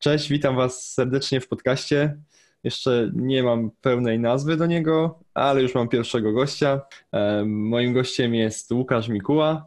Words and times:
Cześć, 0.00 0.28
witam 0.28 0.56
Was 0.56 0.92
serdecznie 0.92 1.40
w 1.40 1.48
podcaście. 1.48 2.16
Jeszcze 2.64 3.10
nie 3.14 3.42
mam 3.42 3.70
pełnej 3.70 4.18
nazwy 4.18 4.56
do 4.56 4.66
niego, 4.66 5.20
ale 5.34 5.62
już 5.62 5.74
mam 5.74 5.88
pierwszego 5.88 6.32
gościa. 6.32 6.80
Moim 7.46 7.92
gościem 7.92 8.34
jest 8.34 8.72
Łukasz 8.72 9.08
Mikuła. 9.08 9.66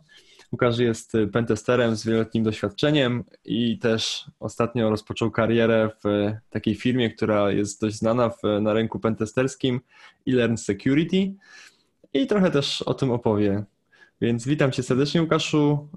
Łukasz 0.51 0.77
jest 0.77 1.13
pentesterem 1.33 1.96
z 1.96 2.05
wieloletnim 2.05 2.43
doświadczeniem 2.43 3.23
i 3.46 3.79
też 3.79 4.25
ostatnio 4.39 4.89
rozpoczął 4.89 5.31
karierę 5.31 5.89
w 6.04 6.32
takiej 6.50 6.75
firmie, 6.75 7.09
która 7.09 7.52
jest 7.52 7.81
dość 7.81 7.95
znana 7.95 8.29
w, 8.29 8.61
na 8.61 8.73
rynku 8.73 9.00
pentesterskim, 9.00 9.81
eLearn 10.27 10.57
Security 10.57 11.34
i 12.13 12.27
trochę 12.27 12.52
też 12.52 12.81
o 12.81 12.93
tym 12.93 13.11
opowie. 13.11 13.63
Więc 14.21 14.47
witam 14.47 14.71
Cię 14.71 14.84
serdecznie 14.84 15.21
Łukaszu. 15.21 15.89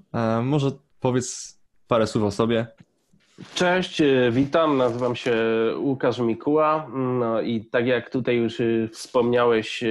Może 0.43 0.71
powiedz 0.99 1.59
parę 1.87 2.07
słów 2.07 2.23
o 2.23 2.31
sobie. 2.31 2.67
Cześć, 3.53 4.01
e, 4.01 4.31
witam. 4.31 4.77
Nazywam 4.77 5.15
się 5.15 5.35
Łukasz 5.77 6.19
Mikuła. 6.19 6.87
No 6.93 7.41
i 7.41 7.65
tak 7.65 7.87
jak 7.87 8.09
tutaj 8.09 8.35
już 8.35 8.59
e, 8.59 8.87
wspomniałeś, 8.87 9.83
e, 9.83 9.87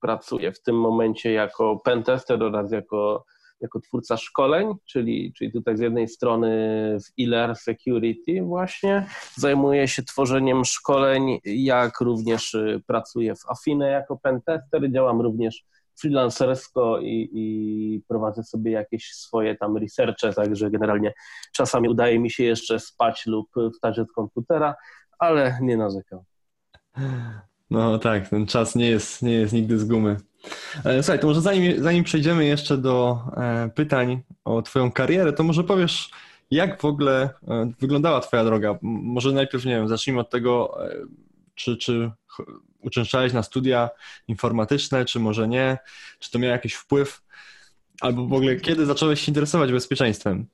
pracuję 0.00 0.52
w 0.52 0.62
tym 0.62 0.80
momencie 0.80 1.32
jako 1.32 1.76
pentester 1.84 2.42
oraz 2.42 2.72
jako, 2.72 3.24
jako 3.60 3.80
twórca 3.80 4.16
szkoleń, 4.16 4.74
czyli, 4.84 5.32
czyli 5.32 5.52
tutaj 5.52 5.76
z 5.76 5.80
jednej 5.80 6.08
strony 6.08 6.48
w 7.00 7.18
ILR 7.18 7.56
Security 7.56 8.42
właśnie 8.42 9.06
zajmuję 9.34 9.88
się 9.88 10.02
tworzeniem 10.02 10.64
szkoleń, 10.64 11.38
jak 11.44 12.00
również 12.00 12.56
pracuję 12.86 13.34
w 13.34 13.50
Afine 13.50 13.90
jako 13.90 14.16
pentester. 14.16 14.92
Działam 14.92 15.20
również 15.20 15.64
freelancersko 16.00 16.98
i, 17.00 17.30
i 17.32 18.02
prowadzę 18.08 18.42
sobie 18.42 18.70
jakieś 18.70 19.12
swoje 19.12 19.56
tam 19.56 19.76
researche, 19.76 20.32
także 20.32 20.70
generalnie 20.70 21.12
czasami 21.52 21.88
udaje 21.88 22.18
mi 22.18 22.30
się 22.30 22.44
jeszcze 22.44 22.80
spać 22.80 23.26
lub 23.26 23.48
wstać 23.74 23.98
od 23.98 24.12
komputera, 24.12 24.74
ale 25.18 25.58
nie 25.62 25.76
narzekam. 25.76 26.20
No 27.70 27.98
tak, 27.98 28.28
ten 28.28 28.46
czas 28.46 28.74
nie 28.74 28.90
jest, 28.90 29.22
nie 29.22 29.32
jest 29.32 29.52
nigdy 29.52 29.78
z 29.78 29.84
gumy. 29.84 30.16
E, 30.84 31.02
słuchaj, 31.02 31.20
to 31.20 31.26
może 31.26 31.40
zanim, 31.40 31.82
zanim 31.82 32.04
przejdziemy 32.04 32.44
jeszcze 32.44 32.78
do 32.78 33.18
e, 33.36 33.70
pytań 33.74 34.22
o 34.44 34.62
Twoją 34.62 34.92
karierę, 34.92 35.32
to 35.32 35.42
może 35.42 35.64
powiesz, 35.64 36.10
jak 36.50 36.80
w 36.80 36.84
ogóle 36.84 37.30
e, 37.48 37.72
wyglądała 37.80 38.20
Twoja 38.20 38.44
droga? 38.44 38.78
Może 38.82 39.32
najpierw, 39.32 39.64
nie 39.64 39.76
wiem, 39.76 39.88
zacznijmy 39.88 40.20
od 40.20 40.30
tego, 40.30 40.78
czy, 41.54 41.76
czy 41.76 42.10
uczęszczałeś 42.86 43.32
na 43.32 43.42
studia 43.42 43.90
informatyczne, 44.28 45.04
czy 45.04 45.20
może 45.20 45.48
nie? 45.48 45.78
Czy 46.18 46.30
to 46.30 46.38
miało 46.38 46.52
jakiś 46.52 46.74
wpływ? 46.74 47.22
Albo 48.00 48.26
w 48.26 48.32
ogóle 48.32 48.56
kiedy 48.56 48.86
zacząłeś 48.86 49.20
się 49.20 49.30
interesować 49.30 49.72
bezpieczeństwem? 49.72 50.46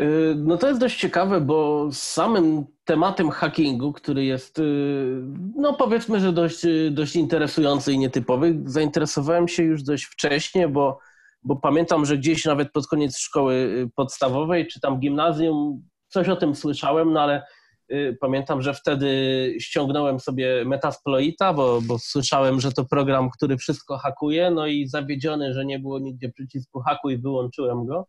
Y, 0.00 0.34
no 0.36 0.56
to 0.56 0.68
jest 0.68 0.80
dość 0.80 0.98
ciekawe, 0.98 1.40
bo 1.40 1.88
samym 1.92 2.64
tematem 2.84 3.30
hackingu, 3.30 3.92
który 3.92 4.24
jest, 4.24 4.58
y, 4.58 5.22
no 5.56 5.74
powiedzmy, 5.74 6.20
że 6.20 6.32
dość, 6.32 6.62
dość 6.90 7.16
interesujący 7.16 7.92
i 7.92 7.98
nietypowy, 7.98 8.60
zainteresowałem 8.64 9.48
się 9.48 9.62
już 9.62 9.82
dość 9.82 10.04
wcześnie, 10.04 10.68
bo, 10.68 10.98
bo 11.42 11.56
pamiętam, 11.56 12.06
że 12.06 12.18
gdzieś 12.18 12.44
nawet 12.44 12.72
pod 12.72 12.86
koniec 12.86 13.18
szkoły 13.18 13.54
y, 13.54 13.90
podstawowej 13.94 14.66
czy 14.66 14.80
tam 14.80 15.00
gimnazjum 15.00 15.82
coś 16.08 16.28
o 16.28 16.36
tym 16.36 16.54
słyszałem, 16.54 17.12
no 17.12 17.20
ale 17.20 17.42
Y, 17.42 17.57
pamiętam, 18.20 18.62
że 18.62 18.74
wtedy 18.74 19.08
ściągnąłem 19.60 20.20
sobie 20.20 20.64
Metasploita, 20.64 21.52
bo, 21.52 21.80
bo 21.82 21.98
słyszałem, 21.98 22.60
że 22.60 22.72
to 22.72 22.84
program, 22.84 23.30
który 23.30 23.56
wszystko 23.56 23.98
hakuje, 23.98 24.50
no 24.50 24.66
i 24.66 24.88
zawiedziony, 24.88 25.54
że 25.54 25.64
nie 25.64 25.78
było 25.78 25.98
nigdzie 25.98 26.32
przycisku 26.32 26.80
hakuj, 26.80 27.18
wyłączyłem 27.18 27.86
go. 27.86 28.06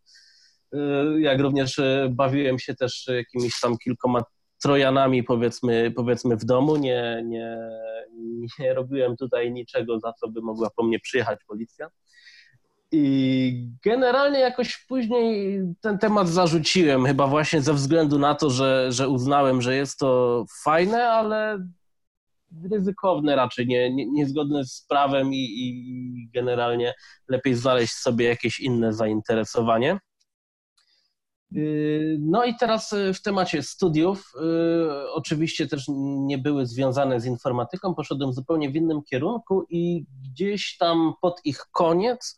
Y, 0.74 1.22
jak 1.22 1.40
również 1.40 1.78
y, 1.78 2.10
bawiłem 2.12 2.60
się 2.60 2.76
też 2.76 3.08
jakimiś 3.08 3.60
tam 3.60 3.78
kilkoma 3.78 4.24
trojanami, 4.62 5.24
powiedzmy, 5.24 5.92
powiedzmy 5.96 6.38
w 6.38 6.46
domu, 6.46 6.76
nie, 6.76 7.24
nie, 7.26 7.58
nie 8.60 8.74
robiłem 8.74 9.18
tutaj 9.18 9.52
niczego, 9.52 10.00
za 10.00 10.14
co 10.14 10.28
by 10.28 10.42
mogła 10.42 10.70
po 10.76 10.84
mnie 10.84 11.00
przyjechać 11.00 11.40
policja. 11.48 11.90
I 12.92 13.70
generalnie 13.84 14.40
jakoś 14.40 14.86
później 14.88 15.62
ten 15.82 15.98
temat 15.98 16.30
zarzuciłem, 16.30 17.06
chyba 17.06 17.28
właśnie 17.28 17.62
ze 17.62 17.74
względu 17.74 18.20
na 18.20 18.36
to, 18.36 18.50
że, 18.50 18.92
że 18.92 19.10
uznałem, 19.10 19.62
że 19.62 19.76
jest 19.76 20.00
to 20.00 20.46
fajne, 20.64 21.10
ale 21.10 21.68
ryzykowne 22.72 23.36
raczej, 23.36 23.68
nie, 23.68 23.96
nie, 23.96 24.06
niezgodne 24.06 24.66
z 24.66 24.86
prawem 24.90 25.34
i, 25.34 25.38
i 25.38 26.30
generalnie 26.34 26.94
lepiej 27.28 27.56
znaleźć 27.56 27.94
sobie 27.94 28.26
jakieś 28.26 28.60
inne 28.60 28.94
zainteresowanie. 28.94 30.00
Y, 31.56 32.18
no 32.20 32.46
i 32.46 32.56
teraz 32.56 32.94
y, 32.94 33.14
w 33.14 33.22
temacie 33.22 33.64
studiów, 33.64 34.32
y, 34.36 35.12
oczywiście 35.14 35.68
też 35.68 35.86
nie 36.26 36.38
były 36.38 36.66
związane 36.66 37.20
z 37.20 37.26
informatyką, 37.26 37.96
poszedłem 37.96 38.34
zupełnie 38.34 38.70
w 38.70 38.76
innym 38.76 39.02
kierunku 39.04 39.66
i 39.70 40.06
gdzieś 40.24 40.78
tam 40.78 41.14
pod 41.22 41.42
ich 41.46 41.58
koniec 41.72 42.36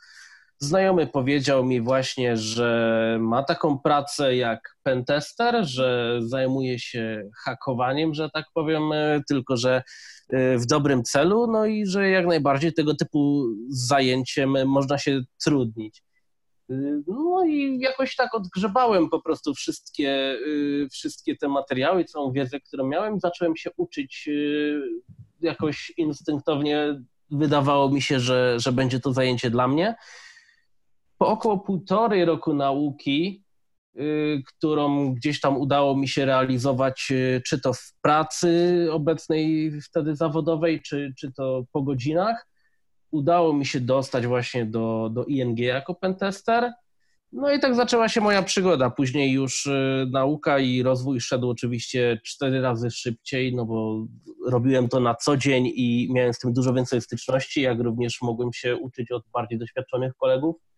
Znajomy 0.64 1.08
powiedział 1.08 1.66
mi 1.66 1.82
właśnie, 1.82 2.38
że 2.38 3.18
ma 3.22 3.44
taką 3.44 3.80
pracę 3.80 4.36
jak 4.36 4.76
pentester, 4.84 5.66
że 5.66 6.20
zajmuje 6.22 6.80
się 6.80 7.30
hakowaniem, 7.46 8.14
że 8.14 8.30
tak 8.30 8.46
powiem, 8.54 8.92
e, 8.94 9.22
tylko 9.28 9.58
że 9.58 9.84
e, 10.30 10.58
w 10.58 10.66
dobrym 10.66 11.04
celu, 11.04 11.48
no 11.48 11.66
i 11.66 11.86
że 11.86 12.10
jak 12.10 12.28
najbardziej 12.28 12.74
tego 12.74 12.96
typu 12.96 13.46
zajęciem 13.70 14.68
można 14.68 14.98
się 14.98 15.22
trudnić. 15.44 16.04
E, 16.70 16.74
no 17.08 17.46
i 17.46 17.80
jakoś 17.80 18.16
tak 18.16 18.36
odgrzebałem 18.36 19.10
po 19.10 19.22
prostu 19.22 19.54
wszystkie, 19.54 20.38
wszystkie 20.92 21.36
te 21.38 21.48
materiały, 21.48 22.06
całą 22.06 22.32
wiedzę, 22.32 22.60
którą 22.60 22.88
miałem. 22.88 23.20
Zacząłem 23.20 23.56
się 23.56 23.70
uczyć 23.78 24.30
jakoś 25.42 25.94
instynktownie. 25.98 27.02
Wydawało 27.32 27.90
mi 27.90 28.02
się, 28.02 28.20
że, 28.20 28.60
że 28.60 28.72
będzie 28.72 29.00
to 29.00 29.14
zajęcie 29.14 29.50
dla 29.50 29.68
mnie 29.68 29.96
po 31.22 31.28
około 31.28 31.60
półtorej 31.60 32.26
roku 32.26 32.54
nauki, 32.54 33.44
y, 34.00 34.44
którą 34.48 35.14
gdzieś 35.14 35.40
tam 35.40 35.58
udało 35.58 35.98
mi 35.98 36.08
się 36.08 36.26
realizować, 36.26 37.08
y, 37.12 37.42
czy 37.46 37.62
to 37.62 37.74
w 37.74 37.94
pracy 38.02 38.88
obecnej 38.92 39.72
wtedy 39.82 40.16
zawodowej, 40.16 40.82
czy, 40.82 41.14
czy 41.20 41.32
to 41.34 41.64
po 41.72 41.82
godzinach, 41.82 42.48
udało 43.12 43.54
mi 43.54 43.66
się 43.66 43.80
dostać 43.80 44.28
właśnie 44.28 44.66
do, 44.66 45.10
do 45.14 45.26
ING 45.26 45.60
jako 45.60 45.96
pentester. 45.96 46.72
No 47.32 47.54
i 47.54 47.60
tak 47.60 47.76
zaczęła 47.76 48.10
się 48.10 48.22
moja 48.22 48.44
przygoda. 48.44 48.90
Później 48.90 49.32
już 49.32 49.66
y, 49.66 50.08
nauka 50.12 50.60
i 50.60 50.84
rozwój 50.84 51.22
szedł 51.22 51.50
oczywiście 51.50 52.22
cztery 52.26 52.62
razy 52.62 52.92
szybciej, 52.92 53.56
no 53.56 53.66
bo 53.66 54.08
robiłem 54.48 54.90
to 54.90 55.00
na 55.00 55.16
co 55.16 55.38
dzień 55.38 55.72
i 55.76 56.10
miałem 56.14 56.34
z 56.34 56.40
tym 56.40 56.54
dużo 56.54 56.74
więcej 56.74 57.02
styczności, 57.02 57.62
jak 57.62 57.80
również 57.80 58.22
mogłem 58.22 58.54
się 58.54 58.76
uczyć 58.76 59.12
od 59.12 59.24
bardziej 59.34 59.60
doświadczonych 59.60 60.16
kolegów. 60.16 60.71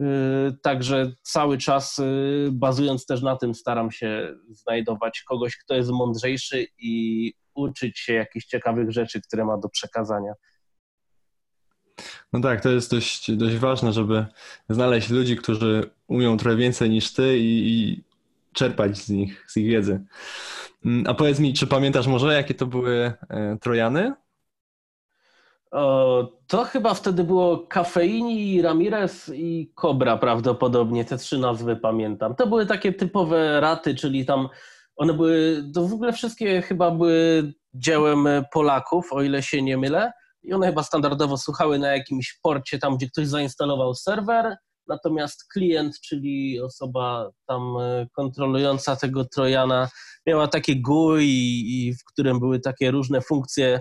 Y, 0.00 0.52
także 0.62 1.12
cały 1.22 1.58
czas, 1.58 1.98
y, 1.98 2.48
bazując 2.52 3.06
też 3.06 3.22
na 3.22 3.36
tym, 3.36 3.54
staram 3.54 3.90
się 3.90 4.34
znajdować 4.50 5.22
kogoś, 5.22 5.56
kto 5.56 5.74
jest 5.74 5.90
mądrzejszy 5.90 6.66
i 6.78 7.34
uczyć 7.54 7.98
się 7.98 8.12
jakichś 8.12 8.46
ciekawych 8.46 8.90
rzeczy, 8.90 9.20
które 9.22 9.44
ma 9.44 9.58
do 9.58 9.68
przekazania. 9.68 10.32
No 12.32 12.40
tak, 12.40 12.60
to 12.60 12.70
jest 12.70 12.90
dość, 12.90 13.32
dość 13.32 13.56
ważne, 13.56 13.92
żeby 13.92 14.26
znaleźć 14.68 15.10
ludzi, 15.10 15.36
którzy 15.36 15.90
umią 16.08 16.36
trochę 16.36 16.56
więcej 16.56 16.90
niż 16.90 17.12
ty 17.12 17.38
i, 17.38 17.72
i 17.72 18.04
czerpać 18.52 18.98
z 18.98 19.08
nich, 19.08 19.44
z 19.48 19.56
ich 19.56 19.66
wiedzy. 19.66 20.04
Mm, 20.84 21.04
a 21.06 21.14
powiedz 21.14 21.38
mi, 21.38 21.54
czy 21.54 21.66
pamiętasz 21.66 22.06
może, 22.06 22.34
jakie 22.34 22.54
to 22.54 22.66
były 22.66 23.12
e, 23.30 23.56
Trojany? 23.60 24.12
To 26.46 26.64
chyba 26.64 26.94
wtedy 26.94 27.24
było 27.24 27.58
Kafeini, 27.58 28.62
Ramirez 28.62 29.30
i 29.34 29.72
Cobra 29.74 30.16
prawdopodobnie, 30.16 31.04
te 31.04 31.16
trzy 31.16 31.38
nazwy 31.38 31.76
pamiętam. 31.76 32.34
To 32.34 32.46
były 32.46 32.66
takie 32.66 32.92
typowe 32.92 33.60
raty, 33.60 33.94
czyli 33.94 34.26
tam 34.26 34.48
one 34.96 35.14
były, 35.14 35.64
to 35.74 35.88
w 35.88 35.92
ogóle 35.92 36.12
wszystkie 36.12 36.62
chyba 36.62 36.90
były 36.90 37.52
dziełem 37.74 38.28
Polaków, 38.52 39.12
o 39.12 39.22
ile 39.22 39.42
się 39.42 39.62
nie 39.62 39.76
mylę. 39.76 40.12
I 40.42 40.52
one 40.52 40.66
chyba 40.66 40.82
standardowo 40.82 41.36
słuchały 41.36 41.78
na 41.78 41.88
jakimś 41.88 42.38
porcie 42.42 42.78
tam, 42.78 42.96
gdzie 42.96 43.06
ktoś 43.06 43.26
zainstalował 43.26 43.94
serwer, 43.94 44.56
natomiast 44.88 45.52
klient, 45.52 46.00
czyli 46.00 46.60
osoba 46.60 47.30
tam 47.46 47.76
e, 47.80 48.06
kontrolująca 48.12 48.96
tego 48.96 49.24
Trojana, 49.24 49.88
miała 50.26 50.48
takie 50.48 50.82
GUI, 50.82 51.94
w 52.00 52.12
którym 52.12 52.40
były 52.40 52.60
takie 52.60 52.90
różne 52.90 53.20
funkcje 53.20 53.80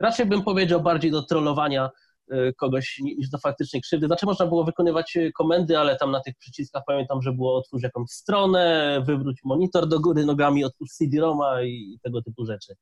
raczej 0.00 0.26
bym 0.26 0.42
powiedział 0.42 0.82
bardziej 0.82 1.10
do 1.10 1.22
trollowania 1.22 1.90
y, 2.32 2.54
kogoś 2.56 2.98
niż 2.98 3.30
do 3.30 3.38
faktycznej 3.38 3.82
krzywdy. 3.82 4.06
Znaczy 4.06 4.26
można 4.26 4.46
było 4.46 4.64
wykonywać 4.64 5.16
y, 5.16 5.32
komendy, 5.32 5.78
ale 5.78 5.96
tam 5.96 6.10
na 6.10 6.20
tych 6.20 6.34
przyciskach 6.38 6.82
pamiętam, 6.86 7.22
że 7.22 7.32
było 7.32 7.58
otwórz 7.58 7.82
jakąś 7.82 8.10
stronę, 8.10 9.02
wywróć 9.06 9.40
monitor 9.44 9.88
do 9.88 10.00
góry 10.00 10.26
nogami, 10.26 10.64
otwórz 10.64 10.88
CD-ROMa 10.90 11.62
i 11.62 11.98
tego 12.02 12.22
typu 12.22 12.44
rzeczy. 12.46 12.74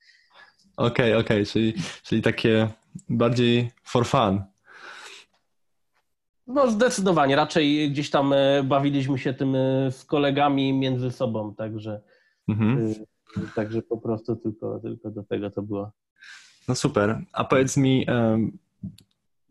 Okej, 0.76 1.12
okay, 1.12 1.24
okej, 1.24 1.36
okay. 1.42 1.46
czyli, 1.46 1.74
czyli 2.02 2.22
takie 2.22 2.68
bardziej 3.08 3.70
for 3.84 4.06
fun. 4.06 4.42
No 6.46 6.70
zdecydowanie, 6.70 7.36
raczej 7.36 7.90
gdzieś 7.90 8.10
tam 8.10 8.32
e, 8.32 8.62
bawiliśmy 8.62 9.18
się 9.18 9.34
tym 9.34 9.54
e, 9.54 9.92
z 9.92 10.04
kolegami 10.04 10.72
między 10.72 11.10
sobą, 11.10 11.54
także 11.54 12.00
Mhm. 12.48 12.94
Także 13.54 13.82
po 13.82 13.98
prostu 13.98 14.36
tylko, 14.36 14.80
tylko 14.80 15.10
do 15.10 15.22
tego 15.22 15.50
to 15.50 15.62
było. 15.62 15.90
No 16.68 16.74
super. 16.74 17.22
A 17.32 17.44
powiedz 17.44 17.76
mi, 17.76 18.06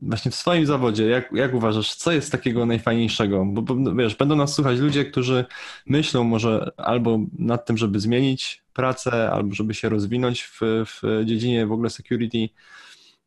właśnie 0.01 0.31
w 0.31 0.35
swoim 0.35 0.65
zawodzie, 0.65 1.07
jak, 1.07 1.31
jak 1.31 1.53
uważasz, 1.53 1.95
co 1.95 2.11
jest 2.11 2.31
takiego 2.31 2.65
najfajniejszego? 2.65 3.45
Bo, 3.45 3.61
bo 3.61 3.75
no, 3.75 3.95
wiesz, 3.95 4.15
będą 4.15 4.35
nas 4.35 4.53
słuchać 4.53 4.79
ludzie, 4.79 5.05
którzy 5.05 5.45
myślą 5.85 6.23
może 6.23 6.71
albo 6.77 7.19
nad 7.39 7.65
tym, 7.65 7.77
żeby 7.77 7.99
zmienić 7.99 8.63
pracę, 8.73 9.31
albo 9.31 9.55
żeby 9.55 9.73
się 9.73 9.89
rozwinąć 9.89 10.43
w, 10.43 10.59
w 10.61 11.25
dziedzinie 11.25 11.65
w 11.65 11.71
ogóle 11.71 11.89
security, 11.89 12.49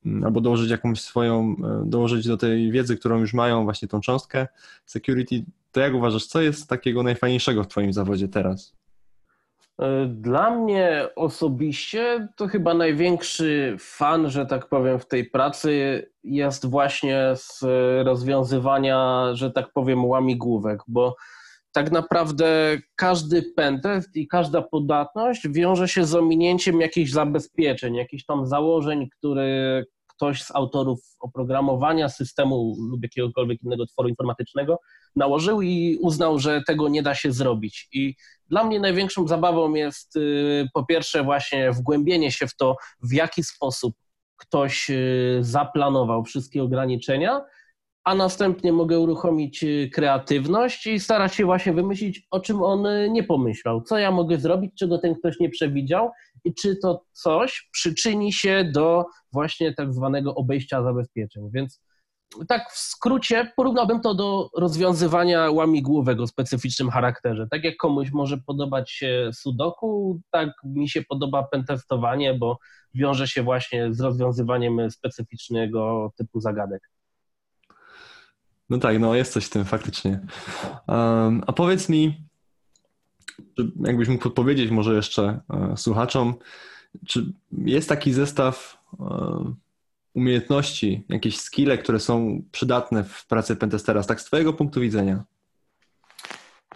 mm, 0.07 0.25
albo 0.25 0.41
dołożyć 0.41 0.71
jakąś 0.71 1.01
swoją, 1.01 1.57
dołożyć 1.85 2.27
do 2.27 2.37
tej 2.37 2.73
wiedzy, 2.73 2.97
którą 2.97 3.21
już 3.21 3.35
mają, 3.35 3.65
właśnie 3.65 3.89
tą 3.89 4.01
cząstkę 4.01 4.49
security. 4.87 5.45
To 5.73 5.81
jak 5.81 5.95
uważasz, 5.95 6.27
co 6.27 6.41
jest 6.41 6.69
takiego 6.69 7.03
najfajniejszego 7.03 7.65
w 7.65 7.69
Twoim 7.69 7.93
zawodzie 7.93 8.29
teraz? 8.29 8.80
E, 9.81 10.07
dla 10.07 10.51
mnie 10.51 11.09
osobiście 11.17 12.29
to 12.37 12.47
chyba 12.47 12.75
największy 12.75 13.77
fan, 13.79 14.31
że 14.31 14.47
tak 14.47 14.69
powiem, 14.69 14.99
w 14.99 15.07
tej 15.07 15.25
pracy 15.25 16.07
jest 16.25 16.67
właśnie 16.67 17.33
z 17.35 17.65
rozwiązywania, 18.07 19.31
że 19.33 19.51
tak 19.51 19.73
powiem, 19.73 20.05
łamigłówek, 20.05 20.81
bo 20.89 21.17
tak 21.73 21.91
naprawdę 21.91 22.79
każdy 22.97 23.43
pentest 23.43 24.17
i 24.17 24.29
każda 24.29 24.63
podatność 24.63 25.49
wiąże 25.49 25.89
się 25.89 26.05
z 26.05 26.15
ominięciem 26.15 26.81
jakichś 26.81 27.11
zabezpieczeń, 27.11 27.95
jakichś 27.95 28.25
tam 28.25 28.47
założeń, 28.47 29.09
które 29.19 29.85
ktoś 30.21 30.43
z 30.43 30.55
autorów 30.55 31.01
oprogramowania 31.21 32.09
systemu 32.09 32.77
lub 32.91 33.03
jakiegokolwiek 33.03 33.63
innego 33.63 33.87
tworu 33.87 34.09
informatycznego 34.09 34.79
nałożył 35.17 35.63
i 35.63 35.99
uznał, 36.03 36.39
że 36.39 36.63
tego 36.67 36.89
nie 36.89 37.03
da 37.03 37.15
się 37.15 37.33
zrobić. 37.33 37.89
I 37.93 38.15
dla 38.51 38.65
mnie 38.65 38.81
największą 38.81 39.29
zabawą 39.29 39.75
jest 39.75 40.17
y, 40.17 40.69
po 40.75 40.85
pierwsze 40.85 41.25
właśnie 41.25 41.73
wgłębienie 41.73 42.33
się 42.33 42.47
w 42.47 42.57
to, 42.57 42.77
w 43.03 43.13
jaki 43.13 43.45
sposób 43.45 43.95
ktoś 44.37 44.91
y, 44.91 45.39
zaplanował 45.41 46.25
wszystkie 46.25 46.63
ograniczenia, 46.63 47.41
a 48.05 48.15
następnie 48.15 48.73
mogę 48.73 48.99
uruchomić 48.99 49.65
y, 49.65 49.91
kreatywność 49.95 50.87
i 50.87 51.01
starać 51.01 51.35
się 51.35 51.45
właśnie 51.45 51.73
wymyślić, 51.73 52.27
o 52.31 52.41
czym 52.41 52.63
on 52.63 52.87
nie 53.13 53.25
pomyślał, 53.25 53.83
co 53.83 53.99
ja 53.99 54.11
mogę 54.11 54.39
zrobić, 54.39 54.73
czego 54.79 54.99
ten 54.99 55.15
ktoś 55.15 55.41
nie 55.41 55.51
przewidział 55.51 56.11
i 56.45 56.55
czy 56.55 56.77
to 56.77 57.05
coś 57.13 57.69
przyczyni 57.73 58.33
się 58.33 58.71
do 58.75 59.05
właśnie 59.33 59.75
tak 59.75 59.95
zwanego 59.95 60.35
obejścia 60.35 60.83
zabezpieczeń. 60.83 61.51
Więc 61.55 61.81
tak 62.49 62.73
w 62.73 62.79
skrócie 62.79 63.53
porównałbym 63.57 64.01
to 64.01 64.15
do 64.15 64.51
rozwiązywania 64.57 65.51
łamigłówek 65.51 66.21
o 66.21 66.27
specyficznym 66.27 66.91
charakterze. 66.91 67.47
Tak 67.51 67.65
jak 67.65 67.77
komuś 67.77 68.11
może 68.13 68.39
podobać 68.39 68.91
się 68.91 69.31
sudoku, 69.35 70.21
tak 70.31 70.51
mi 70.65 70.89
się 70.89 71.03
podoba 71.03 71.43
pentestowanie, 71.43 72.35
bo 72.35 72.59
wiąże 72.95 73.29
się 73.29 73.43
właśnie 73.43 73.95
z 73.95 74.01
rozwiązywaniem 74.01 74.91
specyficznego 74.91 76.13
typu 76.17 76.41
zagadek. 76.41 76.91
No 78.71 78.79
tak, 78.79 78.99
no 78.99 79.15
jest 79.15 79.33
coś 79.33 79.45
w 79.47 79.51
tym 79.51 79.65
faktycznie. 79.65 80.21
Um, 80.89 81.43
a 81.47 81.53
powiedz 81.53 81.89
mi, 81.89 82.30
jakbyś 83.81 84.09
mógł 84.09 84.23
podpowiedzieć 84.23 84.71
może 84.71 84.95
jeszcze 84.95 85.41
e, 85.51 85.77
słuchaczom, 85.77 86.35
czy 87.07 87.33
jest 87.53 87.89
taki 87.89 88.13
zestaw 88.13 88.79
e, 89.01 89.55
umiejętności, 90.15 91.05
jakieś 91.09 91.41
skille, 91.41 91.79
które 91.79 92.01
są 92.01 92.43
przydatne 92.53 93.05
w 93.05 93.27
pracy 93.27 93.57
pentestera, 93.57 94.03
tak 94.03 94.21
z 94.21 94.25
Twojego 94.25 94.53
punktu 94.53 94.81
widzenia? 94.81 95.25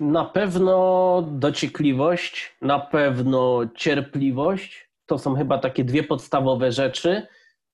Na 0.00 0.25
pewno 0.25 1.28
dociekliwość, 1.31 2.56
na 2.62 2.81
pewno 2.81 3.60
cierpliwość. 3.76 4.90
To 5.06 5.19
są 5.19 5.34
chyba 5.34 5.58
takie 5.58 5.84
dwie 5.84 6.02
podstawowe 6.02 6.72
rzeczy. 6.72 7.26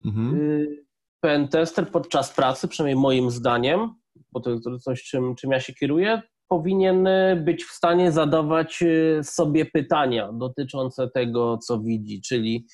Mhm. 0.04 0.34
Y, 0.40 0.84
pentester 1.20 1.90
podczas 1.90 2.34
pracy, 2.34 2.68
przynajmniej 2.68 3.02
moim 3.02 3.30
zdaniem, 3.30 3.94
bo 4.32 4.40
to 4.40 4.50
jest 4.50 4.84
coś, 4.84 5.02
czym, 5.02 5.34
czym 5.34 5.50
ja 5.50 5.60
się 5.60 5.74
kieruję, 5.74 6.22
powinien 6.50 7.08
być 7.36 7.64
w 7.64 7.70
stanie 7.70 8.12
zadawać 8.12 8.82
y, 8.82 9.20
sobie 9.22 9.66
pytania 9.66 10.32
dotyczące 10.32 11.08
tego, 11.08 11.58
co 11.58 11.80
widzi, 11.80 12.20
czyli 12.20 12.66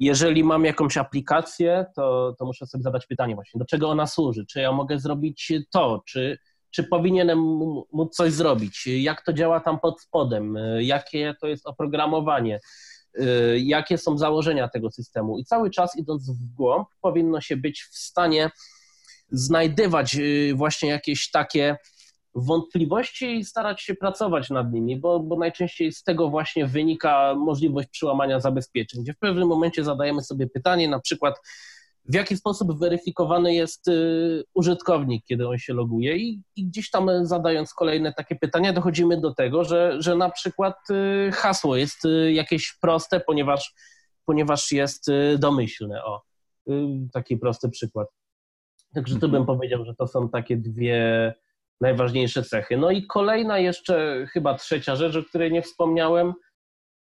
jeżeli 0.00 0.44
mam 0.44 0.64
jakąś 0.64 0.96
aplikację, 0.96 1.86
to, 1.96 2.34
to 2.38 2.46
muszę 2.46 2.66
sobie 2.66 2.82
zadać 2.82 3.06
pytanie 3.06 3.34
właśnie, 3.34 3.58
do 3.58 3.64
czego 3.64 3.88
ona 3.88 4.06
służy, 4.06 4.46
czy 4.46 4.60
ja 4.60 4.72
mogę 4.72 4.98
zrobić 4.98 5.52
to, 5.72 6.02
czy, 6.06 6.38
czy 6.70 6.84
powinienem 6.84 7.38
móc 7.92 8.16
coś 8.16 8.32
zrobić, 8.32 8.86
jak 8.86 9.24
to 9.24 9.32
działa 9.32 9.60
tam 9.60 9.80
pod 9.80 10.00
spodem, 10.00 10.58
jakie 10.78 11.34
to 11.40 11.46
jest 11.46 11.66
oprogramowanie, 11.66 12.60
jakie 13.56 13.98
są 13.98 14.18
założenia 14.18 14.68
tego 14.68 14.90
systemu. 14.90 15.38
I 15.38 15.44
cały 15.44 15.70
czas 15.70 15.96
idąc 15.96 16.30
w 16.30 16.54
głąb, 16.54 16.88
powinno 17.00 17.40
się 17.40 17.56
być 17.56 17.82
w 17.82 17.96
stanie 17.96 18.50
znajdywać 19.30 20.16
właśnie 20.54 20.88
jakieś 20.88 21.30
takie 21.30 21.76
wątpliwości 22.34 23.36
i 23.38 23.44
starać 23.44 23.82
się 23.82 23.94
pracować 23.94 24.50
nad 24.50 24.72
nimi, 24.72 24.96
bo, 24.96 25.20
bo 25.20 25.36
najczęściej 25.36 25.92
z 25.92 26.02
tego 26.02 26.28
właśnie 26.28 26.66
wynika 26.66 27.34
możliwość 27.34 27.88
przełamania 27.88 28.40
zabezpieczeń, 28.40 29.02
gdzie 29.02 29.12
w 29.12 29.18
pewnym 29.18 29.48
momencie 29.48 29.84
zadajemy 29.84 30.22
sobie 30.22 30.46
pytanie, 30.46 30.88
na 30.88 31.00
przykład 31.00 31.40
w 32.08 32.14
jaki 32.14 32.36
sposób 32.36 32.78
weryfikowany 32.78 33.54
jest 33.54 33.88
y, 33.88 34.44
użytkownik, 34.54 35.24
kiedy 35.24 35.48
on 35.48 35.58
się 35.58 35.74
loguje 35.74 36.16
i, 36.16 36.42
i, 36.56 36.66
gdzieś 36.66 36.90
tam 36.90 37.26
zadając 37.26 37.74
kolejne 37.74 38.12
takie 38.12 38.36
pytania 38.36 38.72
dochodzimy 38.72 39.20
do 39.20 39.34
tego, 39.34 39.64
że, 39.64 39.96
że 40.02 40.16
na 40.16 40.30
przykład 40.30 40.76
y, 40.90 41.32
hasło 41.32 41.76
jest 41.76 42.04
y, 42.04 42.32
jakieś 42.32 42.78
proste, 42.80 43.20
ponieważ, 43.20 43.74
ponieważ 44.24 44.72
jest 44.72 45.06
domyślne. 45.38 46.04
O, 46.04 46.22
taki 47.12 47.36
prosty 47.36 47.68
przykład. 47.68 48.08
Także 48.94 49.14
tu 49.14 49.20
bym 49.20 49.40
mhm. 49.40 49.46
powiedział, 49.46 49.84
że 49.84 49.94
to 49.94 50.06
są 50.06 50.28
takie 50.28 50.56
dwie 50.56 51.34
najważniejsze 51.80 52.42
cechy. 52.42 52.76
No 52.76 52.90
i 52.90 53.06
kolejna 53.06 53.58
jeszcze, 53.58 54.26
chyba 54.32 54.54
trzecia 54.54 54.96
rzecz, 54.96 55.16
o 55.16 55.22
której 55.22 55.52
nie 55.52 55.62
wspomniałem, 55.62 56.32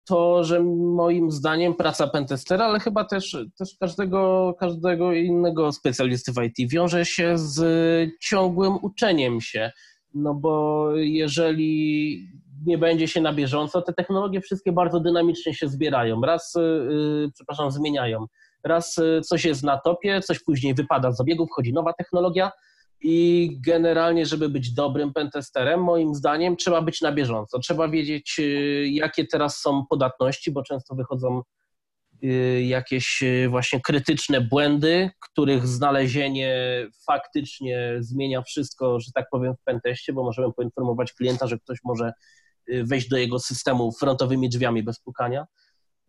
to, 0.07 0.43
że 0.43 0.63
moim 0.95 1.31
zdaniem 1.31 1.75
praca 1.75 2.07
pentestera, 2.07 2.65
ale 2.65 2.79
chyba 2.79 3.05
też, 3.05 3.37
też 3.59 3.75
każdego, 3.79 4.53
każdego 4.59 5.13
innego 5.13 5.71
specjalisty 5.71 6.31
w 6.31 6.43
IT 6.43 6.71
wiąże 6.71 7.05
się 7.05 7.37
z 7.37 7.59
ciągłym 8.21 8.77
uczeniem 8.81 9.41
się. 9.41 9.71
No 10.13 10.33
bo 10.33 10.87
jeżeli 10.95 12.27
nie 12.65 12.77
będzie 12.77 13.07
się 13.07 13.21
na 13.21 13.33
bieżąco, 13.33 13.81
te 13.81 13.93
technologie 13.93 14.41
wszystkie 14.41 14.71
bardzo 14.71 14.99
dynamicznie 14.99 15.53
się 15.53 15.67
zbierają. 15.67 16.21
Raz, 16.21 16.53
yy, 16.55 17.29
przepraszam, 17.33 17.71
zmieniają. 17.71 18.25
Raz 18.63 18.97
y, 18.97 19.21
coś 19.21 19.45
jest 19.45 19.63
na 19.63 19.77
topie, 19.77 20.21
coś 20.21 20.43
później 20.43 20.73
wypada 20.73 21.11
z 21.11 21.21
obiegu, 21.21 21.47
wchodzi 21.47 21.73
nowa 21.73 21.93
technologia, 21.93 22.51
i 23.03 23.49
generalnie, 23.65 24.25
żeby 24.25 24.49
być 24.49 24.73
dobrym 24.73 25.13
pentesterem, 25.13 25.83
moim 25.83 26.15
zdaniem 26.15 26.55
trzeba 26.57 26.81
być 26.81 27.01
na 27.01 27.11
bieżąco. 27.11 27.59
Trzeba 27.59 27.87
wiedzieć, 27.89 28.35
y, 28.39 28.87
jakie 28.91 29.27
teraz 29.27 29.61
są 29.61 29.85
podatności, 29.89 30.51
bo 30.51 30.63
często 30.63 30.95
wychodzą 30.95 31.41
y, 32.23 32.63
jakieś 32.63 33.23
y, 33.23 33.47
właśnie 33.49 33.81
krytyczne 33.81 34.41
błędy, 34.41 35.09
których 35.19 35.67
znalezienie 35.67 36.55
faktycznie 37.07 37.95
zmienia 37.99 38.41
wszystko, 38.41 38.99
że 38.99 39.11
tak 39.15 39.25
powiem, 39.31 39.55
w 39.55 39.63
penteście, 39.63 40.13
bo 40.13 40.23
możemy 40.23 40.53
poinformować 40.53 41.13
klienta, 41.13 41.47
że 41.47 41.59
ktoś 41.59 41.77
może 41.83 42.13
wejść 42.67 43.09
do 43.09 43.17
jego 43.17 43.39
systemu 43.39 43.91
frontowymi 43.91 44.49
drzwiami 44.49 44.83
bez 44.83 44.99
pukania. 44.99 45.45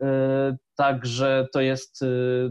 E, 0.02 0.56
także 0.74 1.46
to 1.52 1.60
jest, 1.60 2.02
e, 2.02 2.06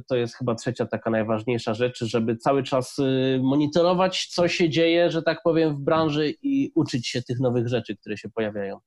to 0.07 0.15
jest 0.15 0.35
chyba 0.35 0.55
trzecia 0.55 0.85
taka 0.85 1.09
najważniejsza 1.09 1.73
rzecz, 1.73 2.03
żeby 2.03 2.37
cały 2.37 2.63
czas 2.63 2.99
e, 2.99 3.39
monitorować, 3.41 4.27
co 4.27 4.47
się 4.47 4.69
dzieje, 4.69 5.11
że 5.11 5.23
tak 5.23 5.43
powiem, 5.43 5.75
w 5.75 5.79
branży 5.79 6.33
i 6.41 6.71
uczyć 6.75 7.07
się 7.07 7.21
tych 7.21 7.39
nowych 7.39 7.67
rzeczy, 7.67 7.97
które 7.97 8.17
się 8.17 8.29
pojawiają. 8.29 8.79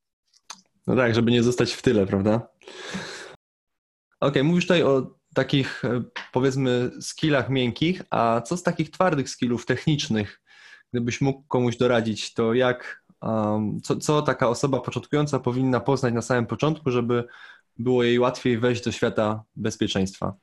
No 0.87 0.97
tak, 0.97 1.15
żeby 1.15 1.31
nie 1.31 1.43
zostać 1.43 1.73
w 1.73 1.83
tyle, 1.83 2.07
prawda? 2.07 2.35
Okej, 4.21 4.31
okay, 4.31 4.45
mówisz 4.45 4.65
tutaj 4.65 4.83
o 4.83 5.17
takich 5.35 5.83
powiedzmy 6.33 6.91
skillach 7.01 7.51
miękkich, 7.51 8.03
a 8.11 8.41
co 8.41 8.57
z 8.57 8.63
takich 8.63 8.91
twardych 8.91 9.31
skillów 9.31 9.67
technicznych? 9.67 10.41
Gdybyś 10.93 11.21
mógł 11.21 11.43
komuś 11.49 11.77
doradzić, 11.77 12.35
to 12.35 12.55
jak, 12.55 13.05
um, 13.23 13.81
co, 13.81 13.97
co 13.97 14.23
taka 14.23 14.49
osoba 14.49 14.81
początkująca 14.81 15.39
powinna 15.39 15.81
poznać 15.81 16.15
na 16.15 16.23
samym 16.23 16.47
początku, 16.47 16.91
żeby 16.91 17.25
było 17.79 18.03
jej 18.03 18.19
łatwiej 18.19 18.59
wejść 18.59 18.85
do 18.85 18.93
świata 18.93 19.43
bezpieczeństwa. 19.57 20.35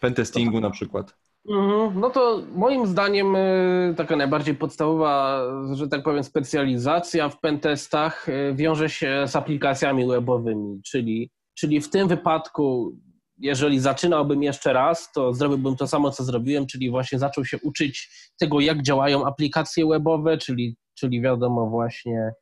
Pentestingu 0.00 0.60
na 0.60 0.70
przykład. 0.70 1.16
Mhm. 1.48 2.00
No 2.00 2.10
to 2.10 2.42
moim 2.54 2.86
zdaniem 2.86 3.36
y, 3.36 3.94
taka 3.96 4.16
najbardziej 4.16 4.54
podstawowa, 4.54 5.42
że 5.72 5.88
tak 5.88 6.02
powiem, 6.02 6.24
specjalizacja 6.24 7.28
w 7.28 7.40
pentestach 7.40 8.28
y, 8.28 8.54
wiąże 8.54 8.88
się 8.88 9.24
z 9.26 9.36
aplikacjami 9.36 10.06
webowymi, 10.06 10.80
czyli, 10.82 11.30
czyli 11.54 11.80
w 11.80 11.90
tym 11.90 12.08
wypadku, 12.08 12.96
jeżeli 13.38 13.80
zaczynałbym 13.80 14.42
jeszcze 14.42 14.72
raz, 14.72 15.12
to 15.12 15.32
zrobiłbym 15.34 15.76
to 15.76 15.86
samo, 15.86 16.10
co 16.10 16.24
zrobiłem, 16.24 16.66
czyli 16.66 16.90
właśnie 16.90 17.18
zaczął 17.18 17.44
się 17.44 17.58
uczyć 17.62 18.10
tego, 18.38 18.60
jak 18.60 18.82
działają 18.82 19.26
aplikacje 19.26 19.86
webowe, 19.86 20.38
czyli, 20.38 20.76
czyli 20.94 21.20
wiadomo 21.20 21.66
właśnie 21.66 22.32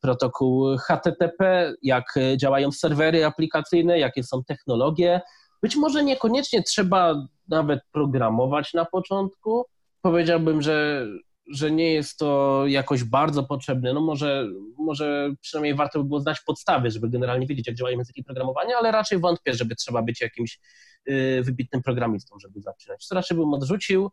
protokół 0.00 0.76
HTTP, 0.78 1.72
jak 1.82 2.04
działają 2.36 2.72
serwery 2.72 3.24
aplikacyjne, 3.24 3.98
jakie 3.98 4.22
są 4.22 4.44
technologie. 4.44 5.20
Być 5.62 5.76
może 5.76 6.04
niekoniecznie 6.04 6.62
trzeba 6.62 7.26
nawet 7.48 7.80
programować 7.92 8.74
na 8.74 8.84
początku. 8.84 9.64
Powiedziałbym, 10.00 10.62
że, 10.62 11.06
że 11.52 11.70
nie 11.70 11.92
jest 11.92 12.18
to 12.18 12.62
jakoś 12.66 13.04
bardzo 13.04 13.42
potrzebne. 13.42 13.92
No 13.92 14.00
może, 14.00 14.48
może 14.78 15.30
przynajmniej 15.40 15.74
warto 15.74 15.98
by 15.98 16.04
było 16.04 16.20
znać 16.20 16.40
podstawy, 16.40 16.90
żeby 16.90 17.10
generalnie 17.10 17.46
wiedzieć, 17.46 17.66
jak 17.66 17.76
działają 17.76 17.98
języki 17.98 18.24
programowania, 18.24 18.76
ale 18.78 18.92
raczej 18.92 19.18
wątpię, 19.18 19.54
żeby 19.54 19.74
trzeba 19.74 20.02
być 20.02 20.20
jakimś 20.20 20.60
y, 21.08 21.42
wybitnym 21.44 21.82
programistą, 21.82 22.36
żeby 22.38 22.60
zaczynać. 22.60 23.08
To 23.08 23.14
raczej 23.14 23.36
bym 23.36 23.54
odrzucił 23.54 24.10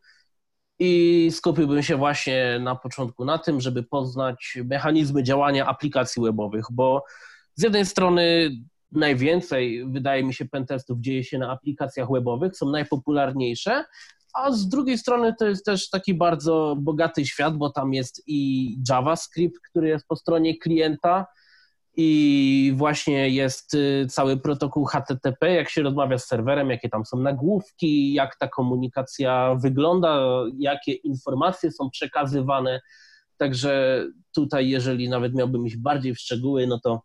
i 0.80 1.30
skupiłbym 1.32 1.84
się 1.84 1.98
właśnie 1.98 2.60
na 2.60 2.76
początku 2.76 3.26
na 3.26 3.38
tym, 3.38 3.62
żeby 3.62 3.84
poznać 3.84 4.58
mechanizmy 4.66 5.24
działania 5.24 5.66
aplikacji 5.66 6.24
webowych, 6.24 6.66
bo 6.72 7.04
z 7.56 7.64
jednej 7.64 7.86
strony 7.86 8.52
najwięcej, 8.92 9.86
wydaje 9.86 10.24
mi 10.24 10.34
się, 10.34 10.46
pentestów 10.46 11.00
dzieje 11.00 11.24
się 11.24 11.38
na 11.38 11.52
aplikacjach 11.52 12.12
webowych, 12.12 12.58
są 12.58 12.70
najpopularniejsze, 12.70 13.86
a 14.34 14.52
z 14.52 14.70
drugiej 14.70 14.98
strony 14.98 15.36
to 15.40 15.48
jest 15.48 15.66
też 15.66 15.90
taki 15.90 16.14
bardzo 16.14 16.76
bogaty 16.80 17.26
świat, 17.26 17.58
bo 17.58 17.70
tam 17.70 17.94
jest 17.94 18.24
i 18.28 18.76
JavaScript, 18.90 19.60
który 19.70 19.88
jest 19.88 20.08
po 20.08 20.16
stronie 20.16 20.58
klienta, 20.58 21.26
i 21.96 22.74
właśnie 22.76 23.30
jest 23.30 23.74
y, 23.74 24.08
cały 24.10 24.38
protokół 24.38 24.86
HTTP, 24.86 25.54
jak 25.54 25.70
się 25.70 25.82
rozmawia 25.84 26.18
z 26.18 26.28
serwerem, 26.28 26.70
jakie 26.70 26.90
tam 26.90 27.06
są 27.06 27.18
nagłówki, 27.18 28.14
jak 28.14 28.38
ta 28.38 28.48
komunikacja 28.48 29.56
wygląda, 29.56 30.20
jakie 30.58 30.94
informacje 30.94 31.72
są 31.72 31.90
przekazywane. 31.90 32.82
Także 33.38 34.06
tutaj, 34.36 34.70
jeżeli 34.70 35.10
nawet 35.10 35.36
miałbym 35.36 35.66
iść 35.66 35.78
bardziej 35.78 36.16
w 36.16 36.20
szczegóły, 36.20 36.68
no 36.68 36.80
to 36.84 37.02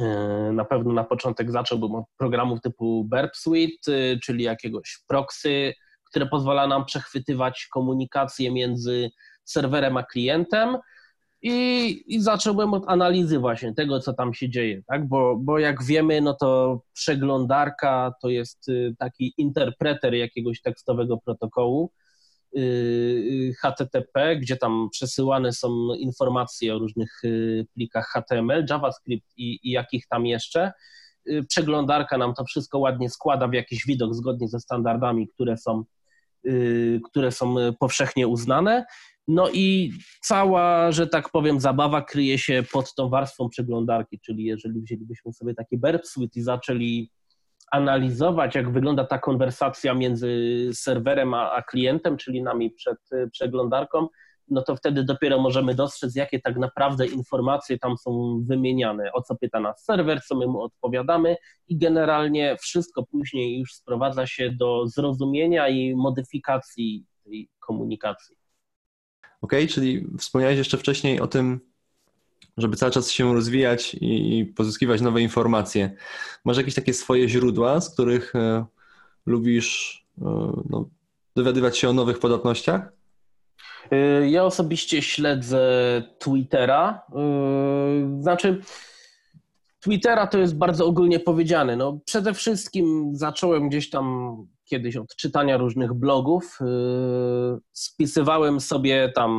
y, 0.00 0.52
na 0.52 0.64
pewno 0.64 0.92
na 0.92 1.04
początek 1.04 1.52
zacząłbym 1.52 1.94
od 1.94 2.04
programów 2.16 2.60
typu 2.60 3.04
Burp 3.04 3.36
Suite, 3.36 3.92
y, 3.92 4.18
czyli 4.22 4.44
jakiegoś 4.44 4.98
proxy, 5.08 5.74
które 6.04 6.26
pozwala 6.26 6.66
nam 6.66 6.84
przechwytywać 6.84 7.68
komunikację 7.72 8.52
między 8.52 9.10
serwerem 9.44 9.96
a 9.96 10.02
klientem. 10.02 10.76
I, 11.42 12.04
I 12.06 12.20
zacząłem 12.20 12.74
od 12.74 12.84
analizy 12.86 13.38
właśnie 13.38 13.74
tego, 13.74 14.00
co 14.00 14.12
tam 14.12 14.34
się 14.34 14.50
dzieje, 14.50 14.82
tak? 14.86 15.08
Bo, 15.08 15.36
bo 15.36 15.58
jak 15.58 15.84
wiemy, 15.84 16.20
no 16.20 16.34
to 16.34 16.80
przeglądarka 16.92 18.12
to 18.22 18.28
jest 18.28 18.68
y, 18.68 18.94
taki 18.98 19.34
interpreter 19.38 20.14
jakiegoś 20.14 20.62
tekstowego 20.62 21.16
protokołu 21.16 21.92
y, 22.56 22.60
y, 22.60 23.52
HTTP, 23.60 24.36
gdzie 24.36 24.56
tam 24.56 24.88
przesyłane 24.92 25.52
są 25.52 25.94
informacje 25.94 26.74
o 26.74 26.78
różnych 26.78 27.22
plikach 27.74 28.06
HTML, 28.06 28.66
JavaScript 28.70 29.28
i, 29.36 29.58
i 29.62 29.70
jakich 29.70 30.06
tam 30.06 30.26
jeszcze. 30.26 30.72
Przeglądarka 31.48 32.18
nam 32.18 32.34
to 32.34 32.44
wszystko 32.44 32.78
ładnie 32.78 33.10
składa 33.10 33.48
w 33.48 33.52
jakiś 33.52 33.86
widok 33.86 34.14
zgodnie 34.14 34.48
ze 34.48 34.60
standardami, 34.60 35.28
które 35.28 35.56
są, 35.56 35.84
które 37.10 37.32
są 37.32 37.54
powszechnie 37.80 38.28
uznane. 38.28 38.86
No 39.28 39.50
i 39.52 39.92
cała, 40.22 40.92
że 40.92 41.06
tak 41.06 41.30
powiem, 41.30 41.60
zabawa 41.60 42.02
kryje 42.02 42.38
się 42.38 42.62
pod 42.72 42.94
tą 42.94 43.08
warstwą 43.08 43.48
przeglądarki, 43.48 44.20
czyli 44.20 44.44
jeżeli 44.44 44.80
wzięlibyśmy 44.80 45.32
sobie 45.32 45.54
taki 45.54 45.78
Burp 45.78 46.06
Suite 46.06 46.40
i 46.40 46.42
zaczęli 46.42 47.10
analizować, 47.70 48.54
jak 48.54 48.72
wygląda 48.72 49.04
ta 49.04 49.18
konwersacja 49.18 49.94
między 49.94 50.70
serwerem 50.74 51.34
a, 51.34 51.52
a 51.52 51.62
klientem, 51.62 52.16
czyli 52.16 52.42
nami 52.42 52.70
przed 52.70 52.98
przeglądarką, 53.32 54.08
no 54.50 54.62
to 54.62 54.76
wtedy 54.76 55.04
dopiero 55.04 55.38
możemy 55.38 55.74
dostrzec, 55.74 56.16
jakie 56.16 56.40
tak 56.40 56.56
naprawdę 56.56 57.06
informacje 57.06 57.78
tam 57.78 57.96
są 57.96 58.40
wymieniane, 58.46 59.12
o 59.12 59.22
co 59.22 59.36
pyta 59.36 59.60
nas 59.60 59.84
serwer, 59.84 60.22
co 60.22 60.36
my 60.36 60.46
mu 60.46 60.62
odpowiadamy 60.62 61.36
i 61.68 61.78
generalnie 61.78 62.56
wszystko 62.60 63.06
później 63.06 63.58
już 63.58 63.74
sprowadza 63.74 64.26
się 64.26 64.50
do 64.50 64.86
zrozumienia 64.86 65.68
i 65.68 65.94
modyfikacji 65.94 67.04
tej 67.24 67.48
komunikacji. 67.58 68.39
Ok, 69.40 69.52
czyli 69.68 70.06
wspomniałeś 70.18 70.58
jeszcze 70.58 70.78
wcześniej 70.78 71.20
o 71.20 71.26
tym, 71.26 71.60
żeby 72.56 72.76
cały 72.76 72.92
czas 72.92 73.10
się 73.10 73.34
rozwijać 73.34 73.96
i 74.00 74.44
pozyskiwać 74.56 75.00
nowe 75.00 75.22
informacje. 75.22 75.96
Masz 76.44 76.56
jakieś 76.56 76.74
takie 76.74 76.94
swoje 76.94 77.28
źródła, 77.28 77.80
z 77.80 77.94
których 77.94 78.34
e, 78.34 78.64
lubisz 79.26 80.02
e, 80.22 80.24
no, 80.70 80.88
dowiadywać 81.36 81.78
się 81.78 81.88
o 81.88 81.92
nowych 81.92 82.18
podatnościach? 82.18 82.92
E, 83.90 84.30
ja 84.30 84.44
osobiście 84.44 85.02
śledzę 85.02 85.62
Twittera. 86.18 87.02
Znaczy, 88.20 88.60
Twittera 89.80 90.26
to 90.26 90.38
jest 90.38 90.56
bardzo 90.56 90.86
ogólnie 90.86 91.20
powiedziane. 91.20 91.76
No, 91.76 92.00
przede 92.04 92.34
wszystkim 92.34 93.12
zacząłem 93.16 93.68
gdzieś 93.68 93.90
tam 93.90 94.36
kiedyś 94.70 94.96
od 94.96 95.16
czytania 95.16 95.56
różnych 95.56 95.94
blogów. 95.94 96.58
Yy, 96.60 97.58
spisywałem 97.72 98.60
sobie 98.60 99.12
tam 99.14 99.30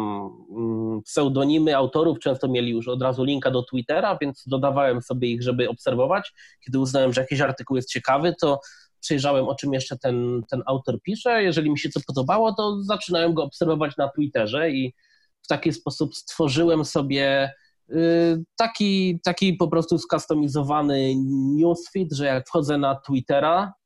mm, 0.58 1.02
pseudonimy 1.02 1.78
autorów, 1.78 2.20
często 2.20 2.48
mieli 2.48 2.72
już 2.72 2.88
od 2.88 3.02
razu 3.02 3.24
linka 3.24 3.52
do 3.52 3.64
Twittera, 3.64 4.18
więc 4.22 4.44
dodawałem 4.48 5.02
sobie 5.02 5.28
ich, 5.28 5.44
żeby 5.44 5.70
obserwować. 5.70 6.34
Kiedy 6.66 6.80
uznałem, 6.80 7.14
że 7.14 7.22
jakiś 7.22 7.42
artykuł 7.42 7.76
jest 7.76 7.90
ciekawy, 7.90 8.36
to 8.42 8.60
przejrzałem, 9.02 9.48
o 9.48 9.56
czym 9.56 9.74
jeszcze 9.74 9.98
ten, 9.98 10.42
ten 10.50 10.64
autor 10.66 11.02
pisze. 11.02 11.44
Jeżeli 11.44 11.72
mi 11.72 11.80
się 11.80 11.90
co 11.90 12.00
podobało, 12.08 12.54
to 12.54 12.84
zaczynałem 12.84 13.34
go 13.34 13.44
obserwować 13.44 13.98
na 13.98 14.10
Twitterze 14.10 14.72
i 14.72 14.94
w 15.42 15.48
taki 15.48 15.74
sposób 15.74 16.16
stworzyłem 16.16 16.86
sobie 16.86 17.54
yy, 17.90 18.44
taki, 18.56 19.20
taki 19.24 19.54
po 19.54 19.68
prostu 19.68 19.98
skustomizowany 19.98 21.14
newsfeed, 21.56 22.14
że 22.14 22.26
jak 22.26 22.48
wchodzę 22.48 22.78
na 22.78 22.96
Twittera, 22.96 23.74
Y, 23.74 23.81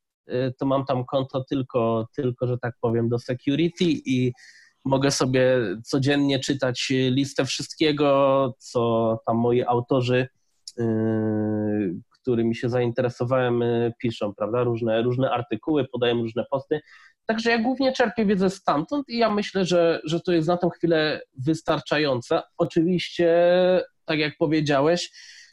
to 0.58 0.66
mam 0.66 0.86
tam 0.86 1.06
konto 1.06 1.44
tylko, 1.50 2.08
tylko, 2.16 2.48
że 2.48 2.58
tak 2.58 2.76
powiem, 2.82 3.10
do 3.10 3.20
security 3.20 3.86
i 3.86 4.34
mogę 4.86 5.12
sobie 5.12 5.58
codziennie 5.84 6.40
czytać 6.40 6.88
listę 6.90 7.46
wszystkiego, 7.46 8.54
co 8.58 9.20
tam 9.26 9.38
moi 9.38 9.64
autorzy, 9.64 10.28
y, 10.80 10.84
którymi 12.10 12.56
się 12.56 12.70
zainteresowałem, 12.70 13.62
y, 13.62 13.94
piszą, 14.02 14.36
prawda? 14.36 14.64
Różne, 14.64 15.02
różne 15.02 15.32
artykuły, 15.32 15.86
podają 15.92 16.16
różne 16.16 16.46
posty. 16.52 16.82
Także 17.26 17.50
ja 17.50 17.60
głównie 17.60 17.94
czerpię 17.94 18.26
wiedzę 18.26 18.50
stamtąd 18.50 19.10
i 19.10 19.18
ja 19.18 19.30
myślę, 19.30 19.66
że, 19.66 20.02
że 20.04 20.20
to 20.20 20.32
jest 20.32 20.48
na 20.48 20.58
tę 20.58 20.70
chwilę 20.78 21.22
wystarczające. 21.46 22.42
Oczywiście, 22.58 23.38
tak 24.06 24.20
jak 24.20 24.38
powiedziałeś, 24.38 25.12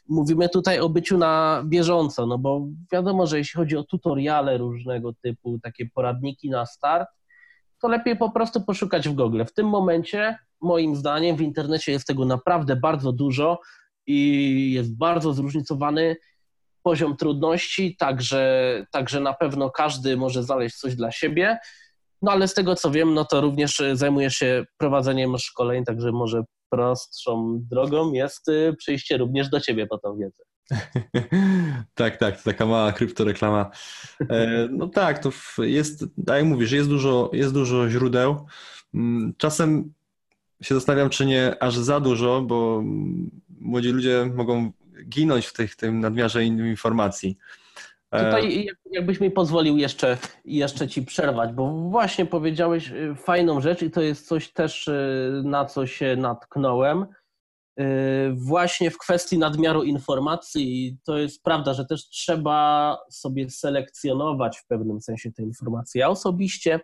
mówimy 0.09 0.49
tutaj 0.49 0.79
o 0.79 0.89
byciu 0.89 1.17
na 1.17 1.63
bieżąco, 1.65 2.25
no 2.25 2.37
bo 2.37 2.67
wiadomo, 2.91 3.27
że 3.27 3.37
jeśli 3.37 3.57
chodzi 3.57 3.77
o 3.77 3.83
tutoriale 3.83 4.57
różnego 4.57 5.13
typu, 5.13 5.59
takie 5.63 5.85
poradniki 5.85 6.49
na 6.49 6.65
start, 6.65 7.09
to 7.81 7.87
lepiej 7.87 8.17
po 8.17 8.31
prostu 8.31 8.61
poszukać 8.61 9.09
w 9.09 9.13
Google. 9.13 9.43
W 9.45 9.53
tym 9.53 9.67
momencie, 9.67 10.37
moim 10.61 10.95
zdaniem, 10.95 11.35
w 11.35 11.41
internecie 11.41 11.91
jest 11.91 12.07
tego 12.07 12.25
naprawdę 12.25 12.75
bardzo 12.75 13.11
dużo 13.11 13.59
i 14.07 14.71
jest 14.73 14.97
bardzo 14.97 15.33
zróżnicowany 15.33 16.15
poziom 16.83 17.17
trudności, 17.17 17.95
także, 17.95 18.85
także 18.91 19.19
na 19.19 19.33
pewno 19.33 19.69
każdy 19.69 20.17
może 20.17 20.43
znaleźć 20.43 20.75
coś 20.75 20.95
dla 20.95 21.11
siebie. 21.11 21.57
No 22.21 22.31
ale 22.31 22.47
z 22.47 22.53
tego 22.53 22.75
co 22.75 22.91
wiem, 22.91 23.13
no 23.13 23.25
to 23.25 23.41
również 23.41 23.81
zajmujesz 23.93 24.35
się 24.35 24.65
prowadzeniem 24.77 25.37
szkoleń, 25.37 25.85
także 25.85 26.11
może 26.11 26.43
prostszą 26.73 27.59
drogą 27.71 28.13
jest 28.13 28.49
y, 28.49 28.75
przyjście 28.77 29.17
również 29.17 29.49
do 29.49 29.59
ciebie 29.59 29.87
po 29.87 29.97
tą 29.97 30.17
wiedzę. 30.17 30.43
tak, 31.95 32.17
tak, 32.17 32.37
to 32.37 32.43
taka 32.43 32.65
mała 32.65 32.91
kryptoreklama. 32.91 33.71
E, 34.29 34.67
no 34.71 34.87
tak, 34.87 35.19
to 35.19 35.31
jest, 35.63 36.05
tak 36.25 36.37
jak 36.37 36.45
mówisz, 36.45 36.71
jest 36.71 36.89
dużo, 36.89 37.29
jest 37.33 37.53
dużo 37.53 37.89
źródeł. 37.89 38.45
Mm, 38.93 39.33
czasem 39.37 39.93
się 40.61 40.75
zastanawiam, 40.75 41.09
czy 41.09 41.25
nie 41.25 41.63
aż 41.63 41.77
za 41.77 41.99
dużo, 41.99 42.41
bo 42.41 42.83
młodzi 43.59 43.89
ludzie 43.89 44.31
mogą 44.35 44.71
ginąć 45.09 45.45
w 45.45 45.53
tych, 45.53 45.75
tym 45.75 45.99
nadmiarze 45.99 46.45
informacji. 46.45 47.37
Tutaj 48.19 48.67
jakbyś 48.91 49.19
mi 49.19 49.31
pozwolił 49.31 49.77
jeszcze, 49.77 50.17
jeszcze 50.45 50.87
ci 50.87 51.03
przerwać, 51.03 51.53
bo 51.53 51.89
właśnie 51.89 52.25
powiedziałeś 52.25 52.91
y, 52.91 53.15
fajną 53.15 53.61
rzecz 53.61 53.81
i 53.81 53.91
to 53.91 54.01
jest 54.01 54.27
coś 54.27 54.51
też, 54.53 54.87
y, 54.87 55.41
na 55.45 55.65
co 55.65 55.87
się 55.87 56.15
natknąłem. 56.15 57.05
Y, 57.79 57.83
właśnie 58.33 58.91
w 58.91 58.97
kwestii 58.97 59.37
nadmiaru 59.37 59.83
informacji, 59.83 60.97
to 61.05 61.17
jest 61.17 61.43
prawda, 61.43 61.73
że 61.73 61.85
też 61.85 62.09
trzeba 62.09 62.97
sobie 63.09 63.49
selekcjonować 63.49 64.57
w 64.57 64.67
pewnym 64.67 65.01
sensie 65.01 65.31
te 65.31 65.43
informacje. 65.43 65.99
Ja 66.01 66.09
osobiście 66.09 66.79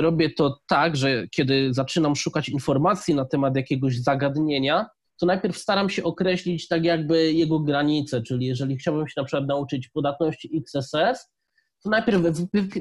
robię 0.00 0.30
to 0.30 0.58
tak, 0.66 0.96
że 0.96 1.28
kiedy 1.28 1.74
zaczynam 1.74 2.16
szukać 2.16 2.48
informacji 2.48 3.14
na 3.14 3.24
temat 3.24 3.56
jakiegoś 3.56 3.98
zagadnienia, 4.00 4.86
to 5.20 5.26
najpierw 5.26 5.58
staram 5.58 5.90
się 5.90 6.04
określić 6.04 6.68
tak 6.68 6.84
jakby 6.84 7.32
jego 7.32 7.60
granice, 7.60 8.22
czyli 8.22 8.46
jeżeli 8.46 8.76
chciałbym 8.76 9.08
się 9.08 9.14
na 9.16 9.24
przykład 9.24 9.48
nauczyć 9.48 9.88
podatności 9.88 10.50
XSS, 10.56 11.34
to 11.84 11.90
najpierw 11.90 12.22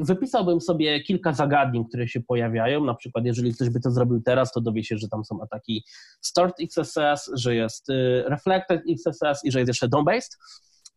wypisałbym 0.02 0.62
sobie 0.62 1.04
kilka 1.04 1.34
zagadnień, 1.34 1.86
które 1.86 2.08
się 2.08 2.22
pojawiają. 2.22 2.86
Na 2.86 2.96
przykład, 2.96 3.26
jeżeli 3.26 3.54
ktoś 3.54 3.70
by 3.70 3.80
to 3.80 3.92
zrobił 3.92 4.22
teraz, 4.22 4.52
to 4.52 4.62
dowie 4.62 4.84
się, 4.84 4.98
że 4.98 5.08
tam 5.08 5.26
są 5.26 5.42
ataki 5.42 5.84
Start 6.22 6.56
XSS, 6.62 7.32
że 7.34 7.56
jest 7.56 7.90
y, 7.90 8.24
Reflected 8.28 8.82
XSS 8.90 9.46
i 9.46 9.52
że 9.52 9.60
jest 9.60 9.68
jeszcze 9.68 9.88
DOM-based. 9.88 10.38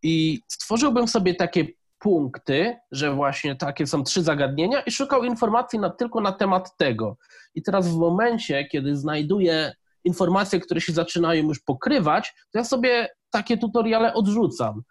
I 0.03 0.41
stworzyłbym 0.49 1.09
sobie 1.09 1.35
takie 1.35 1.67
punkty, 1.99 2.77
że 2.93 3.15
właśnie 3.15 3.57
takie 3.57 3.87
są 3.87 4.03
trzy 4.03 4.23
zagadnienia 4.23 4.81
i 4.81 4.91
szukał 4.91 5.25
informacji 5.25 5.79
na, 5.79 5.91
tylko 5.91 6.21
na 6.21 6.33
temat 6.33 6.77
tego. 6.77 7.17
I 7.55 7.63
teraz 7.63 7.89
w 7.89 7.97
momencie, 7.97 8.65
kiedy 8.65 8.97
znajduję 8.97 9.73
informacje, 10.07 10.61
które 10.61 10.81
się 10.81 10.93
zaczynają 10.93 11.43
już 11.45 11.61
pokrywać, 11.61 12.35
to 12.53 12.59
ja 12.59 12.65
sobie 12.65 13.09
takie 13.31 13.59
tutoriale 13.59 14.15
odrzucam 14.15 14.83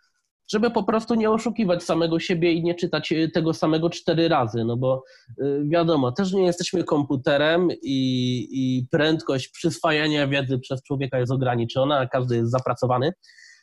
żeby 0.52 0.72
po 0.72 0.84
prostu 0.84 1.16
nie 1.16 1.32
oszukiwać 1.32 1.84
samego 1.84 2.20
siebie 2.20 2.52
i 2.52 2.64
nie 2.64 2.76
czytać 2.76 3.12
y, 3.12 3.30
tego 3.34 3.54
samego 3.54 3.90
cztery 3.90 4.28
razy, 4.28 4.64
no 4.66 4.78
bo 4.78 5.04
y, 5.42 5.64
wiadomo, 5.68 6.12
też 6.12 6.34
nie 6.34 6.46
jesteśmy 6.46 6.84
komputerem 6.84 7.70
i, 7.82 8.48
i 8.52 8.88
prędkość 8.92 9.48
przyswajania 9.48 10.28
wiedzy 10.28 10.60
przez 10.60 10.84
człowieka 10.84 11.20
jest 11.20 11.32
ograniczona, 11.32 11.98
a 11.98 12.08
każdy 12.08 12.36
jest 12.36 12.52
zapracowany. 12.52 13.14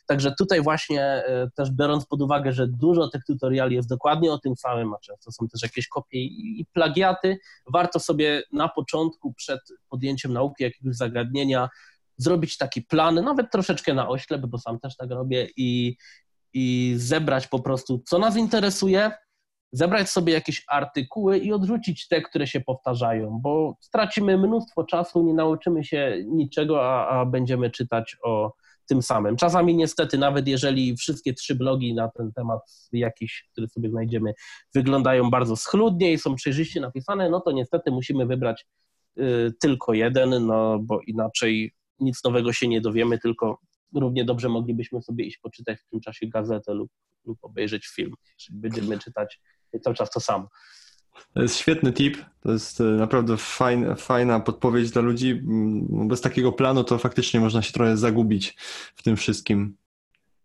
Także 0.05 0.33
tutaj 0.39 0.61
właśnie 0.61 1.23
y, 1.45 1.51
też 1.55 1.71
biorąc 1.71 2.05
pod 2.05 2.21
uwagę, 2.21 2.51
że 2.51 2.67
dużo 2.67 3.07
tych 3.07 3.25
tutoriali 3.25 3.75
jest 3.75 3.89
dokładnie 3.89 4.31
o 4.31 4.37
tym 4.37 4.55
samym, 4.55 4.93
a 4.93 4.97
często 4.99 5.31
są 5.31 5.47
też 5.47 5.63
jakieś 5.63 5.87
kopie 5.87 6.23
i 6.23 6.65
plagiaty, 6.73 7.37
warto 7.73 7.99
sobie 7.99 8.43
na 8.51 8.69
początku, 8.69 9.33
przed 9.33 9.61
podjęciem 9.89 10.33
nauki 10.33 10.63
jakiegoś 10.63 10.95
zagadnienia, 10.95 11.69
zrobić 12.17 12.57
taki 12.57 12.81
plan, 12.81 13.15
nawet 13.15 13.51
troszeczkę 13.51 13.93
na 13.93 14.09
oślep, 14.09 14.41
bo 14.41 14.57
sam 14.57 14.79
też 14.79 14.95
tak 14.95 15.11
robię 15.11 15.47
i, 15.57 15.97
i 16.53 16.93
zebrać 16.97 17.47
po 17.47 17.59
prostu, 17.59 18.03
co 18.05 18.19
nas 18.19 18.37
interesuje, 18.37 19.11
zebrać 19.71 20.09
sobie 20.09 20.33
jakieś 20.33 20.63
artykuły 20.67 21.37
i 21.37 21.53
odrzucić 21.53 22.07
te, 22.07 22.21
które 22.21 22.47
się 22.47 22.61
powtarzają, 22.61 23.39
bo 23.41 23.77
stracimy 23.79 24.37
mnóstwo 24.37 24.83
czasu, 24.83 25.23
nie 25.23 25.33
nauczymy 25.33 25.83
się 25.83 26.17
niczego, 26.25 26.85
a, 26.85 27.07
a 27.07 27.25
będziemy 27.25 27.71
czytać 27.71 28.17
o 28.23 28.53
tym 28.85 29.01
samym. 29.01 29.35
Czasami 29.35 29.75
niestety, 29.75 30.17
nawet 30.17 30.47
jeżeli 30.47 30.97
wszystkie 30.97 31.33
trzy 31.33 31.55
blogi 31.55 31.93
na 31.93 32.09
ten 32.09 32.31
temat 32.33 32.59
jakiś, 32.91 33.49
który 33.51 33.67
sobie 33.67 33.89
znajdziemy, 33.89 34.33
wyglądają 34.75 35.29
bardzo 35.29 35.55
schludnie 35.55 36.13
i 36.13 36.17
są 36.17 36.35
przejrzyście 36.35 36.81
napisane, 36.81 37.29
no 37.29 37.41
to 37.41 37.51
niestety 37.51 37.91
musimy 37.91 38.25
wybrać 38.25 38.65
y, 39.17 39.53
tylko 39.59 39.93
jeden, 39.93 40.45
no 40.45 40.79
bo 40.79 40.99
inaczej 41.07 41.73
nic 41.99 42.23
nowego 42.23 42.53
się 42.53 42.67
nie 42.67 42.81
dowiemy, 42.81 43.19
tylko 43.19 43.59
równie 43.95 44.25
dobrze 44.25 44.49
moglibyśmy 44.49 45.01
sobie 45.01 45.25
iść 45.25 45.37
poczytać 45.37 45.79
w 45.79 45.89
tym 45.89 46.01
czasie 46.01 46.27
gazetę 46.27 46.73
lub, 46.73 46.91
lub 47.25 47.37
obejrzeć 47.41 47.87
film, 47.87 48.13
będziemy 48.51 48.99
czytać 48.99 49.41
cały 49.81 49.95
czas 49.95 50.09
to 50.09 50.19
samo. 50.19 50.47
To 51.33 51.41
jest 51.41 51.57
świetny 51.57 51.93
tip, 51.93 52.17
to 52.41 52.51
jest 52.51 52.81
e, 52.81 52.83
naprawdę 52.83 53.37
fajna, 53.37 53.95
fajna 53.95 54.39
podpowiedź 54.39 54.91
dla 54.91 55.01
ludzi. 55.01 55.29
Mm, 55.29 56.07
bez 56.07 56.21
takiego 56.21 56.51
planu 56.51 56.83
to 56.83 56.97
faktycznie 56.97 57.39
można 57.39 57.61
się 57.61 57.73
trochę 57.73 57.97
zagubić 57.97 58.57
w 58.95 59.03
tym 59.03 59.15
wszystkim. 59.15 59.77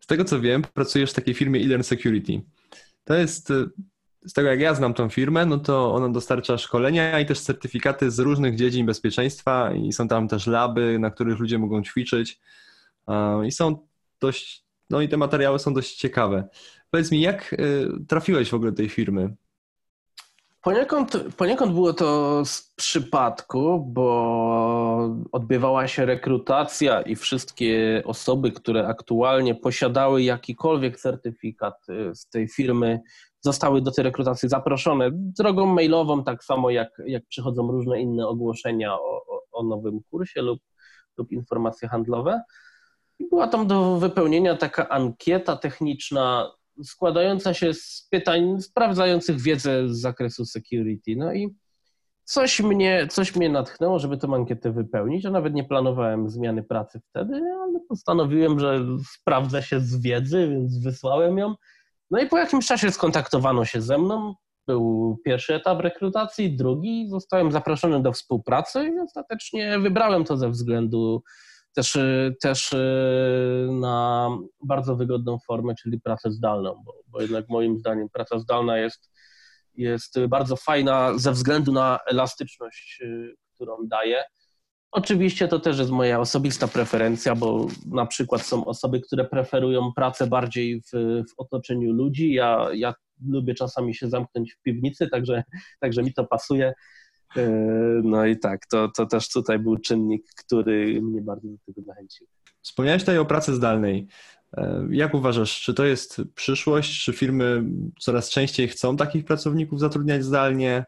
Z 0.00 0.06
tego 0.06 0.24
co 0.24 0.40
wiem, 0.40 0.62
pracujesz 0.74 1.10
w 1.10 1.14
takiej 1.14 1.34
firmie 1.34 1.60
Elan 1.60 1.84
Security. 1.84 2.42
To 3.04 3.14
jest, 3.14 3.50
e, 3.50 3.66
z 4.26 4.32
tego 4.32 4.48
jak 4.48 4.60
ja 4.60 4.74
znam 4.74 4.94
tą 4.94 5.08
firmę, 5.08 5.46
no 5.46 5.58
to 5.58 5.94
ona 5.94 6.08
dostarcza 6.08 6.58
szkolenia 6.58 7.20
i 7.20 7.26
też 7.26 7.40
certyfikaty 7.40 8.10
z 8.10 8.18
różnych 8.18 8.56
dziedzin 8.56 8.86
bezpieczeństwa 8.86 9.72
i 9.74 9.92
są 9.92 10.08
tam 10.08 10.28
też 10.28 10.46
laby, 10.46 10.98
na 10.98 11.10
których 11.10 11.38
ludzie 11.38 11.58
mogą 11.58 11.82
ćwiczyć. 11.82 12.40
I 13.46 13.52
są 13.52 13.86
dość, 14.20 14.64
no 14.90 15.00
i 15.00 15.08
te 15.08 15.16
materiały 15.16 15.58
są 15.58 15.74
dość 15.74 15.96
ciekawe. 15.96 16.48
Powiedz 16.90 17.10
mi, 17.10 17.20
jak 17.20 17.52
y, 17.52 17.88
trafiłeś 18.08 18.50
w 18.50 18.54
ogóle 18.54 18.70
do 18.70 18.76
tej 18.76 18.88
firmy? 18.88 19.34
Poniekąd, 20.62 21.18
poniekąd 21.36 21.72
było 21.72 21.92
to 21.92 22.42
z 22.44 22.72
przypadku, 22.76 23.84
bo 23.86 25.16
odbywała 25.32 25.88
się 25.88 26.06
rekrutacja 26.06 27.02
i 27.02 27.16
wszystkie 27.16 28.02
osoby, 28.06 28.52
które 28.52 28.88
aktualnie 28.88 29.54
posiadały 29.54 30.22
jakikolwiek 30.22 31.00
certyfikat 31.00 31.74
y, 31.88 32.14
z 32.14 32.28
tej 32.28 32.48
firmy, 32.48 33.00
zostały 33.40 33.82
do 33.82 33.90
tej 33.90 34.04
rekrutacji 34.04 34.48
zaproszone 34.48 35.10
drogą 35.12 35.66
mailową, 35.66 36.24
tak 36.24 36.44
samo 36.44 36.70
jak, 36.70 37.02
jak 37.06 37.26
przychodzą 37.26 37.70
różne 37.72 38.00
inne 38.00 38.26
ogłoszenia 38.26 38.94
o, 38.94 39.22
o, 39.26 39.42
o 39.52 39.62
nowym 39.62 40.00
kursie 40.10 40.42
lub, 40.42 40.60
lub 41.18 41.32
informacje 41.32 41.88
handlowe. 41.88 42.42
Była 43.30 43.48
tam 43.48 43.66
do 43.66 43.96
wypełnienia 43.96 44.56
taka 44.56 44.88
ankieta 44.88 45.56
techniczna 45.56 46.52
składająca 46.84 47.54
się 47.54 47.74
z 47.74 48.08
pytań 48.10 48.60
sprawdzających 48.60 49.40
wiedzę 49.40 49.88
z 49.88 50.00
zakresu 50.00 50.44
security. 50.44 51.16
No 51.16 51.32
i 51.32 51.54
coś 52.24 52.60
mnie, 52.60 53.06
coś 53.10 53.36
mnie 53.36 53.48
natchnęło, 53.48 53.98
żeby 53.98 54.16
tę 54.16 54.28
ankietę 54.34 54.72
wypełnić. 54.72 55.24
Ja 55.24 55.30
nawet 55.30 55.54
nie 55.54 55.64
planowałem 55.64 56.30
zmiany 56.30 56.62
pracy 56.62 57.00
wtedy, 57.10 57.34
ale 57.34 57.80
postanowiłem, 57.88 58.60
że 58.60 58.86
sprawdzę 59.12 59.62
się 59.62 59.80
z 59.80 60.00
wiedzy, 60.02 60.48
więc 60.48 60.78
wysłałem 60.78 61.38
ją. 61.38 61.54
No 62.10 62.20
i 62.20 62.26
po 62.26 62.38
jakimś 62.38 62.66
czasie 62.66 62.90
skontaktowano 62.90 63.64
się 63.64 63.80
ze 63.80 63.98
mną. 63.98 64.34
Był 64.66 65.16
pierwszy 65.24 65.54
etap 65.54 65.80
rekrutacji, 65.80 66.56
drugi. 66.56 67.08
Zostałem 67.08 67.52
zaproszony 67.52 68.02
do 68.02 68.12
współpracy 68.12 68.92
i 68.96 69.00
ostatecznie 69.00 69.78
wybrałem 69.78 70.24
to 70.24 70.36
ze 70.36 70.50
względu 70.50 71.22
też, 71.78 71.96
y, 71.96 72.36
też 72.40 72.72
y, 72.72 73.68
na 73.72 74.28
bardzo 74.64 74.96
wygodną 74.96 75.38
formę, 75.38 75.74
czyli 75.74 76.00
pracę 76.00 76.30
zdalną, 76.30 76.82
bo, 76.84 76.94
bo 77.06 77.20
jednak 77.20 77.48
moim 77.48 77.78
zdaniem 77.78 78.08
praca 78.08 78.38
zdalna 78.38 78.78
jest, 78.78 79.10
jest 79.74 80.20
bardzo 80.28 80.56
fajna 80.56 81.18
ze 81.18 81.32
względu 81.32 81.72
na 81.72 81.98
elastyczność, 82.06 83.00
y, 83.02 83.34
którą 83.54 83.76
daje. 83.86 84.24
Oczywiście 84.90 85.48
to 85.48 85.60
też 85.60 85.78
jest 85.78 85.90
moja 85.90 86.20
osobista 86.20 86.68
preferencja, 86.68 87.34
bo 87.34 87.66
na 87.86 88.06
przykład 88.06 88.42
są 88.42 88.64
osoby, 88.64 89.00
które 89.00 89.24
preferują 89.24 89.92
pracę 89.92 90.26
bardziej 90.26 90.80
w, 90.80 90.90
w 91.30 91.34
otoczeniu 91.36 91.92
ludzi. 91.92 92.32
Ja, 92.32 92.68
ja 92.74 92.94
lubię 93.26 93.54
czasami 93.54 93.94
się 93.94 94.08
zamknąć 94.08 94.52
w 94.52 94.62
piwnicy, 94.62 95.08
także, 95.08 95.42
także 95.80 96.02
mi 96.02 96.14
to 96.14 96.24
pasuje. 96.24 96.72
E, 97.36 97.50
no 98.04 98.26
i 98.26 98.38
tak, 98.38 98.66
to, 98.66 98.88
to 98.88 99.06
też 99.06 99.28
tutaj 99.28 99.58
był 99.58 99.78
czynnik, 99.78 100.26
który 100.36 101.02
mnie 101.02 101.20
bardzo 101.20 101.48
do 101.48 101.56
tego 101.66 101.82
zachęcił. 101.82 102.26
Wspomniałeś 102.62 103.02
tutaj 103.02 103.18
o 103.18 103.24
pracy 103.24 103.54
zdalnej. 103.54 104.06
E, 104.56 104.86
jak 104.90 105.14
uważasz, 105.14 105.60
czy 105.60 105.74
to 105.74 105.84
jest 105.84 106.20
przyszłość, 106.34 107.04
czy 107.04 107.12
firmy 107.12 107.64
coraz 108.00 108.30
częściej 108.30 108.68
chcą 108.68 108.96
takich 108.96 109.24
pracowników 109.24 109.80
zatrudniać 109.80 110.24
zdalnie? 110.24 110.84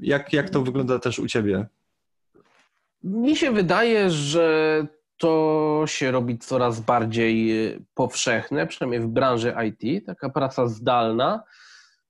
Jak, 0.00 0.32
jak 0.32 0.50
to 0.50 0.62
wygląda 0.62 0.98
też 0.98 1.18
u 1.18 1.26
Ciebie? 1.26 1.66
Mi 3.04 3.36
się 3.36 3.52
wydaje, 3.52 4.10
że 4.10 4.86
to 5.16 5.84
się 5.86 6.10
robi 6.10 6.38
coraz 6.38 6.80
bardziej 6.80 7.52
powszechne, 7.94 8.66
przynajmniej 8.66 9.00
w 9.00 9.06
branży 9.06 9.54
IT, 9.68 10.06
taka 10.06 10.30
praca 10.30 10.68
zdalna. 10.68 11.42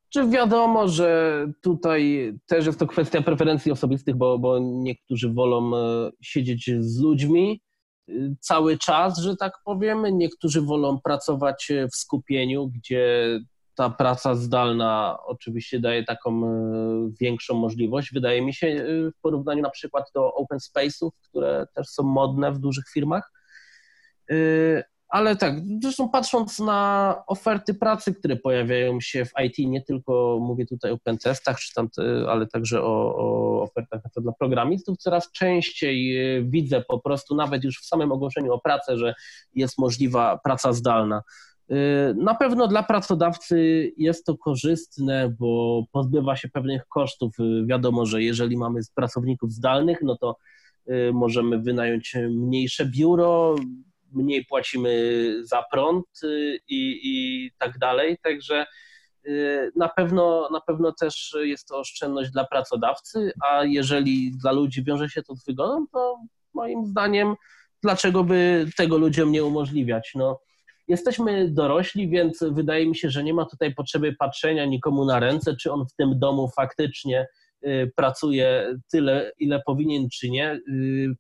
Czy 0.09 0.29
wiadomo, 0.29 0.89
że 0.89 1.47
tutaj 1.63 2.33
też 2.47 2.67
jest 2.67 2.79
to 2.79 2.87
kwestia 2.87 3.23
preferencji 3.23 3.73
osobistych, 3.73 4.17
bo, 4.17 4.39
bo 4.39 4.59
niektórzy 4.59 5.33
wolą 5.33 5.77
e, 5.77 6.11
siedzieć 6.23 6.71
z 6.79 7.01
ludźmi 7.01 7.61
e, 8.09 8.13
cały 8.41 8.79
czas, 8.79 9.19
że 9.19 9.37
tak 9.37 9.53
powiemy. 9.65 10.13
Niektórzy 10.13 10.63
wolą 10.63 11.01
pracować 11.01 11.71
e, 11.71 11.89
w 11.89 11.97
skupieniu, 11.97 12.69
gdzie 12.69 13.39
ta 13.75 13.91
praca 13.91 14.35
zdalna 14.35 15.19
oczywiście 15.27 15.81
daje 15.81 16.05
taką 16.05 16.43
większą 17.21 17.55
możliwość, 17.55 18.13
wydaje 18.13 18.43
mi 18.43 18.55
się, 18.55 18.85
w 19.19 19.21
porównaniu 19.21 19.63
na 19.63 19.71
przykład 19.71 20.11
do 20.15 20.35
open 20.35 20.59
space'ów, 20.59 21.11
które 21.23 21.67
też 21.75 21.87
są 21.89 22.03
modne 22.03 22.53
w 22.53 22.59
dużych 22.59 22.85
firmach. 22.95 23.33
Ale 25.09 25.37
tak, 25.37 25.55
zresztą 25.83 26.09
patrząc 26.09 26.59
na 26.59 27.15
oferty 27.27 27.75
pracy, 27.75 28.15
które 28.15 28.37
pojawiają 28.37 29.01
się 29.01 29.25
w 29.25 29.33
IT, 29.45 29.59
nie 29.59 29.83
tylko 29.83 30.39
mówię 30.41 30.67
tutaj 30.67 30.93
o 30.93 30.99
pentestach, 30.99 31.59
czy 31.59 31.75
tam, 31.75 31.89
ale 32.29 32.47
także 32.47 32.83
o, 32.83 33.17
o 33.17 33.63
ofertach 33.63 34.01
dla 34.17 34.33
programistów, 34.33 34.99
coraz 34.99 35.33
częściej 35.33 36.17
e, 36.37 36.43
widzę 36.43 36.81
po 36.89 36.99
prostu 36.99 37.35
nawet 37.35 37.65
już 37.65 37.81
w 37.81 37.87
samym 37.87 38.13
ogłoszeniu 38.13 38.53
o 38.53 38.59
pracę, 38.59 38.99
że 38.99 39.15
jest 39.55 39.79
możliwa 39.79 40.41
praca 40.45 40.73
zdalna. 40.73 41.23
E, 41.71 41.75
na 42.15 42.35
pewno 42.35 42.69
dla 42.69 42.83
pracodawcy 42.83 43.93
jest 43.97 44.27
to 44.27 44.37
korzystne, 44.37 45.35
bo 45.39 45.83
pozbywa 45.93 46.37
się 46.37 46.49
pewnych 46.49 46.87
kosztów. 46.89 47.35
E, 47.41 47.67
wiadomo, 47.67 48.07
że 48.07 48.23
jeżeli 48.23 48.57
mamy 48.57 48.81
pracowników 48.95 49.53
zdalnych, 49.53 49.99
no 50.03 50.17
to 50.17 50.37
możemy 51.13 51.59
wynająć 51.59 52.17
mniejsze 52.31 52.87
biuro, 52.87 53.57
mniej 54.17 54.45
płacimy 54.45 55.23
za 55.43 55.65
prąd 55.73 56.07
y, 56.25 56.59
i, 56.69 57.01
i 57.03 57.51
tak 57.59 57.79
dalej. 57.79 58.19
Także 58.23 58.67
y, 59.27 59.73
na 59.77 59.89
pewno, 59.89 60.49
na 60.53 60.61
pewno 60.61 60.93
też 60.93 61.37
jest 61.43 61.69
to 61.69 61.79
oszczędność 61.79 62.31
dla 62.31 62.45
pracodawcy, 62.45 63.33
a 63.45 63.65
jeżeli 63.65 64.33
dla 64.43 64.53
ludzi 64.53 64.85
wiąże 64.85 65.09
się 65.09 65.23
to 65.23 65.37
z 65.37 65.45
wygodą, 65.45 65.87
to 65.93 66.19
moim 66.55 66.87
zdaniem 66.87 67.35
dlaczego 67.83 68.25
by 68.25 68.67
tego 68.77 68.99
ludziom 68.99 69.33
nie 69.33 69.45
umożliwiać? 69.45 70.13
No, 70.15 70.41
jesteśmy 70.89 71.51
dorośli, 71.51 72.09
więc 72.09 72.45
wydaje 72.51 72.87
mi 72.87 72.97
się, 72.97 73.11
że 73.11 73.25
nie 73.25 73.35
ma 73.35 73.45
tutaj 73.45 73.75
potrzeby 73.75 74.17
patrzenia 74.19 74.65
nikomu 74.65 75.05
na 75.05 75.21
ręce, 75.21 75.57
czy 75.57 75.73
on 75.73 75.87
w 75.87 75.95
tym 75.95 76.19
domu 76.19 76.51
faktycznie 76.57 77.27
y, 77.67 77.93
pracuje 77.97 78.75
tyle, 78.91 79.33
ile 79.39 79.63
powinien, 79.67 80.09
czy 80.09 80.31
nie. 80.31 80.61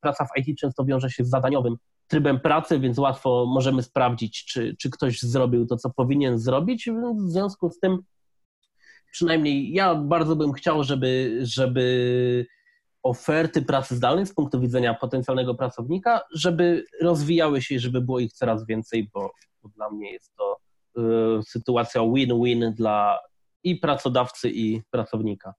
Praca 0.00 0.24
w 0.24 0.38
IT 0.38 0.58
często 0.58 0.84
wiąże 0.84 1.10
się 1.10 1.24
z 1.24 1.30
zadaniowym 1.30 1.76
trybem 2.08 2.40
pracy, 2.40 2.80
więc 2.80 2.98
łatwo 2.98 3.46
możemy 3.46 3.82
sprawdzić, 3.82 4.44
czy, 4.44 4.76
czy 4.78 4.90
ktoś 4.90 5.20
zrobił 5.20 5.66
to, 5.66 5.76
co 5.76 5.90
powinien 5.90 6.38
zrobić. 6.38 6.88
W 7.26 7.30
związku 7.30 7.70
z 7.70 7.78
tym, 7.78 7.98
przynajmniej 9.12 9.72
ja 9.72 9.94
bardzo 9.94 10.36
bym 10.36 10.52
chciał, 10.52 10.84
żeby, 10.84 11.38
żeby 11.42 12.46
oferty 13.02 13.62
pracy 13.62 13.96
zdalnej 13.96 14.26
z 14.26 14.34
punktu 14.34 14.60
widzenia 14.60 14.94
potencjalnego 14.94 15.54
pracownika, 15.54 16.20
żeby 16.34 16.84
rozwijały 17.02 17.62
się 17.62 17.74
i 17.74 17.78
żeby 17.78 18.00
było 18.00 18.20
ich 18.20 18.32
coraz 18.32 18.66
więcej, 18.66 19.10
bo, 19.14 19.30
bo 19.62 19.68
dla 19.68 19.90
mnie 19.90 20.12
jest 20.12 20.32
to 20.36 20.56
y, 20.98 21.42
sytuacja 21.42 22.00
win-win 22.00 22.74
dla 22.74 23.18
i 23.64 23.76
pracodawcy, 23.76 24.50
i 24.50 24.82
pracownika. 24.90 25.54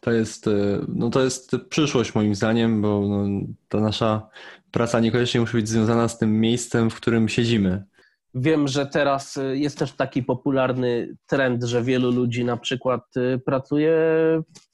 To 0.00 0.12
jest, 0.12 0.46
y, 0.46 0.80
no 0.88 1.10
to 1.10 1.20
jest 1.24 1.56
przyszłość 1.68 2.14
moim 2.14 2.34
zdaniem, 2.34 2.82
bo 2.82 3.08
no, 3.08 3.46
ta 3.68 3.80
nasza 3.80 4.28
praca 4.70 5.00
niekoniecznie 5.00 5.40
musi 5.40 5.56
być 5.56 5.68
związana 5.68 6.08
z 6.08 6.18
tym 6.18 6.40
miejscem, 6.40 6.90
w 6.90 6.94
którym 6.94 7.28
siedzimy. 7.28 7.84
Wiem, 8.34 8.68
że 8.68 8.86
teraz 8.86 9.36
y, 9.36 9.58
jest 9.58 9.78
też 9.78 9.92
taki 9.92 10.22
popularny 10.22 11.16
trend, 11.26 11.64
że 11.64 11.82
wielu 11.82 12.10
ludzi 12.10 12.44
na 12.44 12.56
przykład 12.56 13.16
y, 13.16 13.40
pracuje 13.44 13.96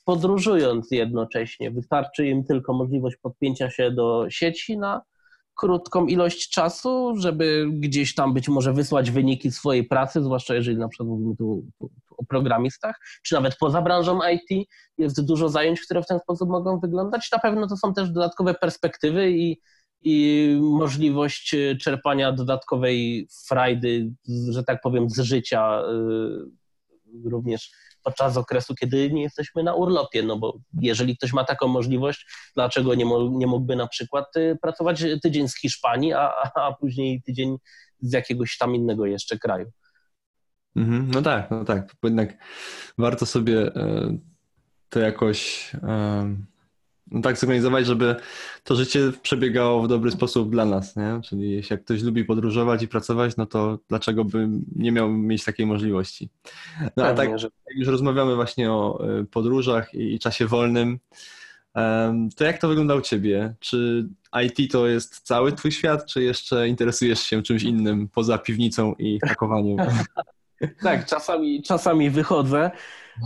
podróżując 0.04 0.90
jednocześnie. 0.90 1.70
Wystarczy 1.70 2.26
im 2.26 2.44
tylko 2.44 2.72
możliwość 2.72 3.16
podpięcia 3.16 3.70
się 3.70 3.90
do 3.90 4.26
sieci 4.28 4.78
na 4.78 5.02
krótką 5.58 6.06
ilość 6.06 6.50
czasu, 6.50 7.14
żeby 7.16 7.66
gdzieś 7.72 8.14
tam 8.14 8.34
być 8.34 8.48
może 8.48 8.72
wysłać 8.72 9.10
wyniki 9.10 9.52
swojej 9.52 9.84
pracy, 9.84 10.22
zwłaszcza 10.22 10.54
jeżeli 10.54 10.78
na 10.78 10.88
przykład 10.88 11.08
mówimy 11.08 11.36
tu, 11.36 11.66
o 12.18 12.24
programistach, 12.24 13.00
czy 13.22 13.34
nawet 13.34 13.56
poza 13.56 13.82
branżą 13.82 14.20
IT 14.32 14.68
jest 14.98 15.24
dużo 15.24 15.48
zajęć, 15.48 15.80
które 15.80 16.02
w 16.02 16.06
ten 16.06 16.18
sposób 16.18 16.48
mogą 16.48 16.80
wyglądać. 16.80 17.28
Na 17.32 17.38
pewno 17.38 17.66
to 17.68 17.76
są 17.76 17.94
też 17.94 18.10
dodatkowe 18.10 18.54
perspektywy 18.54 19.30
i 19.30 19.60
i 20.02 20.56
możliwość 20.60 21.54
e, 21.54 21.76
czerpania 21.76 22.32
dodatkowej 22.32 23.28
frajdy, 23.48 24.12
że 24.50 24.64
tak 24.64 24.80
powiem, 24.82 25.10
z 25.10 25.20
życia 25.20 25.82
e, 25.82 27.30
również 27.30 27.72
podczas 28.08 28.36
okresu, 28.36 28.74
kiedy 28.74 29.10
nie 29.10 29.22
jesteśmy 29.22 29.62
na 29.62 29.74
urlopie, 29.74 30.22
no 30.22 30.38
bo 30.38 30.58
jeżeli 30.80 31.16
ktoś 31.16 31.32
ma 31.32 31.44
taką 31.44 31.68
możliwość, 31.68 32.26
dlaczego 32.54 32.94
nie, 32.94 33.04
nie 33.30 33.46
mógłby 33.46 33.76
na 33.76 33.86
przykład 33.86 34.36
e, 34.36 34.56
pracować 34.56 35.04
tydzień 35.22 35.48
z 35.48 35.60
Hiszpanii, 35.60 36.12
a, 36.12 36.32
a 36.54 36.74
później 36.80 37.22
tydzień 37.22 37.56
z 38.00 38.12
jakiegoś 38.12 38.58
tam 38.58 38.74
innego 38.74 39.06
jeszcze 39.06 39.38
kraju. 39.38 39.70
Mhm, 40.76 41.10
no 41.10 41.22
tak, 41.22 41.50
no 41.50 41.64
tak. 41.64 41.92
Jednak 42.02 42.36
warto 42.98 43.26
sobie 43.26 43.72
to 44.88 45.00
jakoś 45.00 45.70
no 47.10 47.20
tak 47.22 47.38
zorganizować, 47.38 47.86
żeby 47.86 48.16
to 48.64 48.74
życie 48.74 49.12
przebiegało 49.22 49.82
w 49.82 49.88
dobry 49.88 50.10
sposób 50.10 50.50
dla 50.50 50.64
nas, 50.64 50.96
nie? 50.96 51.20
Czyli 51.24 51.50
jeśli 51.50 51.74
jak 51.74 51.84
ktoś 51.84 52.02
lubi 52.02 52.24
podróżować 52.24 52.82
i 52.82 52.88
pracować, 52.88 53.36
no 53.36 53.46
to 53.46 53.78
dlaczego 53.88 54.24
by 54.24 54.48
nie 54.76 54.92
miał 54.92 55.08
mieć 55.08 55.44
takiej 55.44 55.66
możliwości? 55.66 56.28
No 56.96 57.06
a 57.06 57.14
tak, 57.14 57.30
już 57.76 57.88
rozmawiamy 57.88 58.34
właśnie 58.34 58.72
o 58.72 59.04
y, 59.20 59.24
podróżach 59.24 59.94
i 59.94 60.18
czasie 60.18 60.46
wolnym, 60.46 60.98
to 62.36 62.44
jak 62.44 62.58
to 62.58 62.68
wygląda 62.68 62.94
u 62.94 63.00
Ciebie? 63.00 63.54
Czy 63.60 64.08
IT 64.42 64.72
to 64.72 64.86
jest 64.86 65.20
cały 65.20 65.52
Twój 65.52 65.72
świat, 65.72 66.06
czy 66.06 66.22
jeszcze 66.22 66.68
interesujesz 66.68 67.20
się 67.20 67.42
czymś 67.42 67.62
innym 67.62 68.08
poza 68.08 68.38
piwnicą 68.38 68.94
i 68.98 69.18
hakowaniem? 69.28 69.76
tak, 70.82 71.06
czasami, 71.06 71.62
czasami 71.62 72.10
wychodzę 72.10 72.70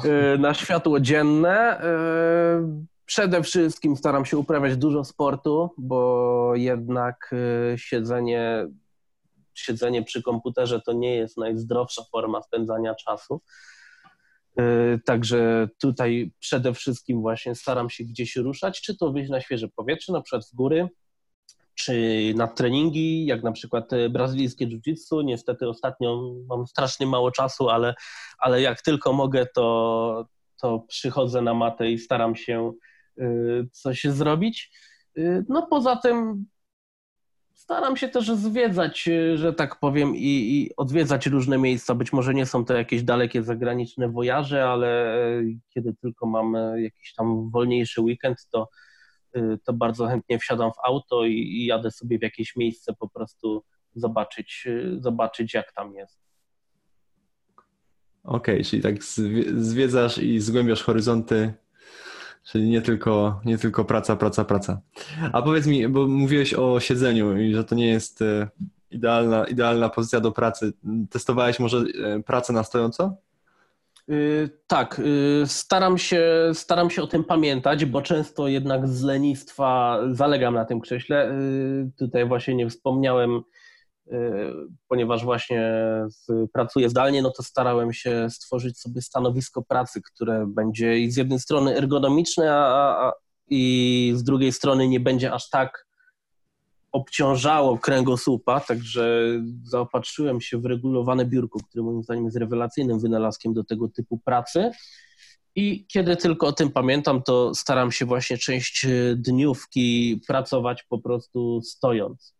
y, 0.04 0.38
na 0.38 0.54
światło 0.54 1.00
dzienne. 1.00 1.80
Y, 1.84 2.92
Przede 3.04 3.42
wszystkim 3.42 3.96
staram 3.96 4.24
się 4.24 4.38
uprawiać 4.38 4.76
dużo 4.76 5.04
sportu, 5.04 5.70
bo 5.78 6.52
jednak 6.54 7.34
siedzenie, 7.76 8.66
siedzenie 9.54 10.02
przy 10.02 10.22
komputerze 10.22 10.80
to 10.80 10.92
nie 10.92 11.14
jest 11.14 11.36
najzdrowsza 11.36 12.02
forma 12.12 12.42
spędzania 12.42 12.94
czasu. 12.94 13.40
Y, 14.60 15.00
także 15.04 15.68
tutaj 15.80 16.32
przede 16.38 16.74
wszystkim 16.74 17.20
właśnie 17.20 17.54
staram 17.54 17.90
się 17.90 18.04
gdzieś 18.04 18.36
ruszać, 18.36 18.80
czy 18.80 18.96
to 18.96 19.12
wyjść 19.12 19.30
na 19.30 19.40
świeże 19.40 19.68
powietrze, 19.68 20.12
na 20.12 20.20
przykład 20.20 20.46
w 20.52 20.54
góry, 20.54 20.88
czy 21.74 21.94
na 22.36 22.48
treningi, 22.48 23.26
jak 23.26 23.42
na 23.42 23.52
przykład 23.52 23.92
y, 23.92 24.10
brazylijskie 24.10 24.66
jiu-jitsu. 24.66 25.24
Niestety 25.24 25.68
ostatnio 25.68 26.34
mam 26.48 26.66
strasznie 26.66 27.06
mało 27.06 27.30
czasu, 27.30 27.68
ale, 27.68 27.94
ale 28.38 28.60
jak 28.60 28.82
tylko 28.82 29.12
mogę, 29.12 29.46
to, 29.54 30.26
to 30.60 30.84
przychodzę 30.88 31.42
na 31.42 31.54
matę 31.54 31.90
i 31.90 31.98
staram 31.98 32.36
się 32.36 32.72
Y, 33.20 33.68
coś 33.72 34.04
zrobić. 34.04 34.70
No 35.48 35.66
poza 35.66 35.96
tym 35.96 36.46
staram 37.62 37.96
się 37.96 38.08
też 38.08 38.26
zwiedzać, 38.26 39.08
y, 39.08 39.38
że 39.38 39.52
tak 39.52 39.80
powiem, 39.80 40.16
i, 40.16 40.20
i, 40.20 40.70
odwiedzać 40.76 41.26
różne 41.26 41.58
miejsca. 41.58 41.94
Być 41.94 42.12
może 42.12 42.34
nie 42.34 42.46
są 42.46 42.64
to 42.64 42.74
jakieś 42.74 43.02
dalekie 43.02 43.42
zagraniczne 43.42 44.08
wojaże, 44.08 44.64
ale 44.64 45.16
kiedy 45.68 45.94
tylko 45.94 46.26
mam 46.26 46.56
jakiś 46.76 47.14
tam 47.14 47.50
wolniejszy 47.50 48.00
weekend, 48.00 48.48
to, 48.50 48.68
to 49.64 49.72
bardzo 49.72 50.06
chętnie 50.06 50.38
wsiadam 50.38 50.70
w 50.72 50.88
auto 50.88 51.24
i, 51.24 51.32
i 51.32 51.66
jadę 51.66 51.90
sobie 51.90 52.18
w 52.18 52.22
jakieś 52.22 52.56
miejsce 52.56 52.94
po 52.98 53.08
prostu 53.08 53.64
zobaczyć, 53.94 54.68
zobaczyć 54.98 55.54
jak 55.54 55.72
tam 55.72 55.94
jest. 55.94 56.20
Okej, 58.24 58.54
okay, 58.54 58.64
czyli 58.64 58.82
tak 58.82 59.04
zwiedzasz 59.54 60.18
i 60.18 60.40
zgłębiasz 60.40 60.82
horyzonty 60.82 61.54
Czyli 62.44 62.68
nie 62.68 62.82
tylko, 62.82 63.40
nie 63.44 63.58
tylko 63.58 63.84
praca, 63.84 64.16
praca, 64.16 64.44
praca. 64.44 64.80
A 65.32 65.42
powiedz 65.42 65.66
mi, 65.66 65.88
bo 65.88 66.08
mówiłeś 66.08 66.54
o 66.54 66.80
siedzeniu 66.80 67.36
i 67.36 67.54
że 67.54 67.64
to 67.64 67.74
nie 67.74 67.88
jest 67.88 68.22
e, 68.22 68.48
idealna, 68.90 69.44
idealna 69.44 69.88
pozycja 69.88 70.20
do 70.20 70.32
pracy. 70.32 70.72
Testowałeś 71.10 71.60
może 71.60 71.78
e, 71.78 72.22
pracę 72.22 72.52
na 72.52 72.64
stojąco? 72.64 73.16
Yy, 74.08 74.50
tak, 74.66 75.00
yy, 75.04 75.46
staram, 75.46 75.98
się, 75.98 76.50
staram 76.54 76.90
się 76.90 77.02
o 77.02 77.06
tym 77.06 77.24
pamiętać, 77.24 77.84
bo 77.84 78.02
często 78.02 78.48
jednak 78.48 78.88
z 78.88 79.02
lenistwa 79.02 79.98
zalegam 80.10 80.54
na 80.54 80.64
tym 80.64 80.80
krześle. 80.80 81.34
Yy, 81.34 81.90
tutaj 81.98 82.28
właśnie 82.28 82.54
nie 82.54 82.70
wspomniałem 82.70 83.42
ponieważ 84.88 85.24
właśnie 85.24 85.74
pracuję 86.52 86.88
zdalnie, 86.88 87.22
no 87.22 87.30
to 87.30 87.42
starałem 87.42 87.92
się 87.92 88.30
stworzyć 88.30 88.78
sobie 88.78 89.02
stanowisko 89.02 89.62
pracy, 89.62 90.00
które 90.02 90.46
będzie 90.48 91.10
z 91.10 91.16
jednej 91.16 91.38
strony 91.38 91.76
ergonomiczne, 91.76 92.54
a, 92.54 93.06
a, 93.08 93.12
i 93.50 94.12
z 94.16 94.22
drugiej 94.22 94.52
strony 94.52 94.88
nie 94.88 95.00
będzie 95.00 95.32
aż 95.32 95.50
tak 95.50 95.86
obciążało 96.92 97.78
kręgosłupa, 97.78 98.60
także 98.60 99.26
zaopatrzyłem 99.64 100.40
się 100.40 100.58
w 100.58 100.66
regulowane 100.66 101.24
biurko, 101.24 101.58
które 101.68 101.84
moim 101.84 102.02
zdaniem 102.02 102.24
jest 102.24 102.36
rewelacyjnym 102.36 103.00
wynalazkiem 103.00 103.54
do 103.54 103.64
tego 103.64 103.88
typu 103.88 104.18
pracy. 104.18 104.70
I 105.54 105.86
kiedy 105.86 106.16
tylko 106.16 106.46
o 106.46 106.52
tym 106.52 106.70
pamiętam, 106.70 107.22
to 107.22 107.54
staram 107.54 107.92
się 107.92 108.06
właśnie 108.06 108.38
część 108.38 108.86
dniówki 109.16 110.20
pracować 110.26 110.82
po 110.82 110.98
prostu 110.98 111.60
stojąc. 111.62 112.34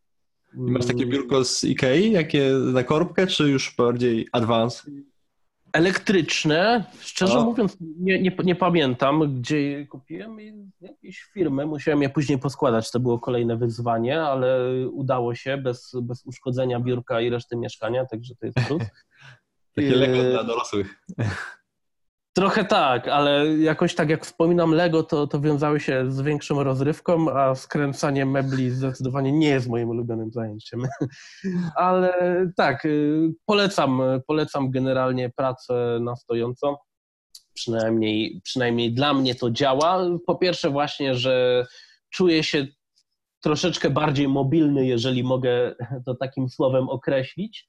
I 0.55 0.71
masz 0.71 0.87
takie 0.87 1.07
biurko 1.07 1.45
z 1.45 1.65
Ikei, 1.65 2.13
jakie 2.13 2.51
na 2.51 2.83
korbkę, 2.85 3.27
czy 3.27 3.45
już 3.45 3.75
bardziej 3.79 4.29
advance? 4.33 4.83
Elektryczne, 5.73 6.85
szczerze 7.01 7.41
mówiąc, 7.41 7.77
nie, 7.81 8.23
nie, 8.23 8.37
nie, 8.45 8.55
pamiętam, 8.55 9.41
gdzie 9.41 9.63
je 9.63 9.87
kupiłem. 9.87 10.39
Jakieś 10.81 11.23
firmy, 11.23 11.67
musiałem 11.67 12.03
je 12.03 12.09
później 12.09 12.39
poskładać. 12.39 12.91
To 12.91 13.01
było 13.01 13.19
kolejne 13.19 13.57
wyzwanie, 13.57 14.23
ale 14.23 14.71
udało 14.89 15.35
się 15.35 15.57
bez, 15.57 15.93
bez 16.03 16.27
uszkodzenia 16.27 16.81
biurka 16.81 17.21
i 17.21 17.31
reszty 17.31 17.57
mieszkania, 17.57 18.07
także 18.07 18.35
to 18.35 18.47
jest 18.47 18.59
plus. 18.69 18.83
Takie 19.77 19.97
Lego 19.97 20.31
dla 20.31 20.45
dorosłych. 20.45 21.05
Trochę 22.35 22.65
tak, 22.65 23.09
ale 23.09 23.59
jakoś 23.59 23.95
tak 23.95 24.11
jak 24.11 24.25
wspominam, 24.25 24.75
Lego 24.75 25.03
to, 25.03 25.27
to 25.27 25.41
wiązały 25.41 25.81
się 25.81 26.11
z 26.13 26.21
większą 26.21 26.65
rozrywką, 26.65 27.31
a 27.31 27.55
skręcanie 27.55 28.27
mebli 28.27 28.71
zdecydowanie 28.71 29.33
nie 29.33 29.49
jest 29.49 29.69
moim 29.69 29.89
ulubionym 29.89 30.31
zajęciem. 30.31 30.83
ale 31.77 32.13
tak, 32.57 32.85
y, 32.85 33.31
polecam, 33.47 34.03
polecam 34.27 34.71
generalnie 34.71 35.31
pracę 35.31 35.99
na 36.01 36.17
stojąco. 36.17 36.81
Przynajmniej, 37.55 38.41
przynajmniej 38.45 38.93
dla 38.93 39.15
mnie 39.15 39.35
to 39.35 39.51
działa. 39.51 40.05
Po 40.27 40.35
pierwsze 40.35 40.71
właśnie, 40.71 41.15
że 41.15 41.67
czuję 42.11 42.45
się 42.45 42.67
troszeczkę 43.43 43.91
bardziej 43.91 44.29
mobilny, 44.29 44.87
jeżeli 44.87 45.25
mogę 45.25 45.75
to 46.07 46.15
takim 46.15 46.49
słowem 46.49 46.89
określić 46.89 47.67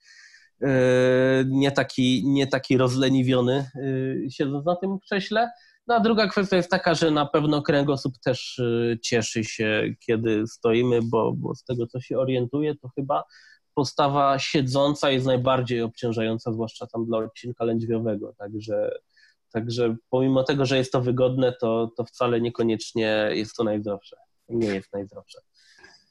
nie 1.46 1.72
taki, 1.72 2.24
nie 2.26 2.48
taki 2.48 2.78
rozleniwiony 2.78 3.54
e, 3.76 4.30
siedząc 4.30 4.66
na 4.66 4.76
tym 4.76 5.00
krześle. 5.00 5.52
No 5.88 5.96
a 5.96 6.00
druga 6.00 6.28
kwestia 6.28 6.58
jest 6.58 6.72
taka, 6.72 6.96
że 6.96 7.12
na 7.12 7.26
pewno 7.26 7.62
kręgosłup 7.62 8.14
też 8.26 8.60
e, 8.60 9.00
cieszy 9.00 9.44
się, 9.44 9.84
kiedy 10.06 10.48
stoimy, 10.48 11.00
bo, 11.04 11.34
bo 11.34 11.56
z 11.56 11.64
tego, 11.64 11.88
co 11.88 12.00
się 12.00 12.18
orientuję, 12.18 12.76
to 12.76 12.90
chyba 12.96 13.24
postawa 13.74 14.40
siedząca 14.40 15.12
jest 15.12 15.26
najbardziej 15.26 15.82
obciążająca, 15.82 16.54
zwłaszcza 16.54 16.88
tam 16.88 17.06
dla 17.06 17.18
odcinka 17.18 17.66
lędźwiowego, 17.66 18.34
także, 18.38 18.92
także 19.54 19.96
pomimo 20.10 20.44
tego, 20.44 20.66
że 20.66 20.78
jest 20.78 20.92
to 20.92 21.02
wygodne, 21.02 21.54
to, 21.62 21.92
to 21.98 22.06
wcale 22.06 22.42
niekoniecznie 22.42 23.30
jest 23.32 23.56
to 23.56 23.64
najzdrowsze. 23.64 24.16
Nie 24.50 24.68
jest 24.68 24.94
najzdrowsze. 24.94 25.40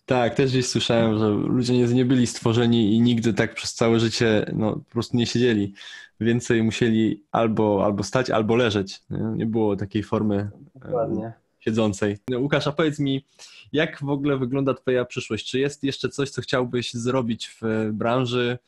Tak, 0.07 0.35
też 0.35 0.51
gdzieś 0.51 0.67
słyszałem, 0.67 1.19
że 1.19 1.29
ludzie 1.29 1.73
nie, 1.73 1.87
nie 1.87 2.05
byli 2.05 2.27
stworzeni 2.27 2.95
i 2.97 3.01
nigdy 3.01 3.35
tak 3.35 3.55
przez 3.55 3.75
całe 3.75 4.01
życie 4.01 4.47
no, 4.53 4.73
po 4.73 4.93
prostu 4.93 5.17
nie 5.17 5.27
siedzieli. 5.27 5.75
Więcej 6.21 6.63
musieli 6.63 7.25
albo, 7.33 7.85
albo 7.85 8.03
stać, 8.03 8.31
albo 8.31 8.57
leżeć. 8.57 9.01
Nie, 9.11 9.19
nie 9.19 9.47
było 9.47 9.77
takiej 9.77 10.03
formy 10.03 10.51
Dokładnie. 10.75 11.33
siedzącej. 11.61 12.19
No, 12.29 12.39
Łukasz, 12.39 12.67
a 12.67 12.73
powiedz 12.73 12.99
mi, 12.99 13.25
jak 13.73 14.01
w 14.01 14.09
ogóle 14.09 14.39
wygląda 14.39 14.75
Twoja 14.75 15.05
przyszłość? 15.05 15.51
Czy 15.51 15.59
jest 15.59 15.85
jeszcze 15.85 16.09
coś, 16.09 16.31
co 16.31 16.43
chciałbyś 16.43 16.95
zrobić 16.95 17.49
w 17.61 17.91
branży? 17.93 18.59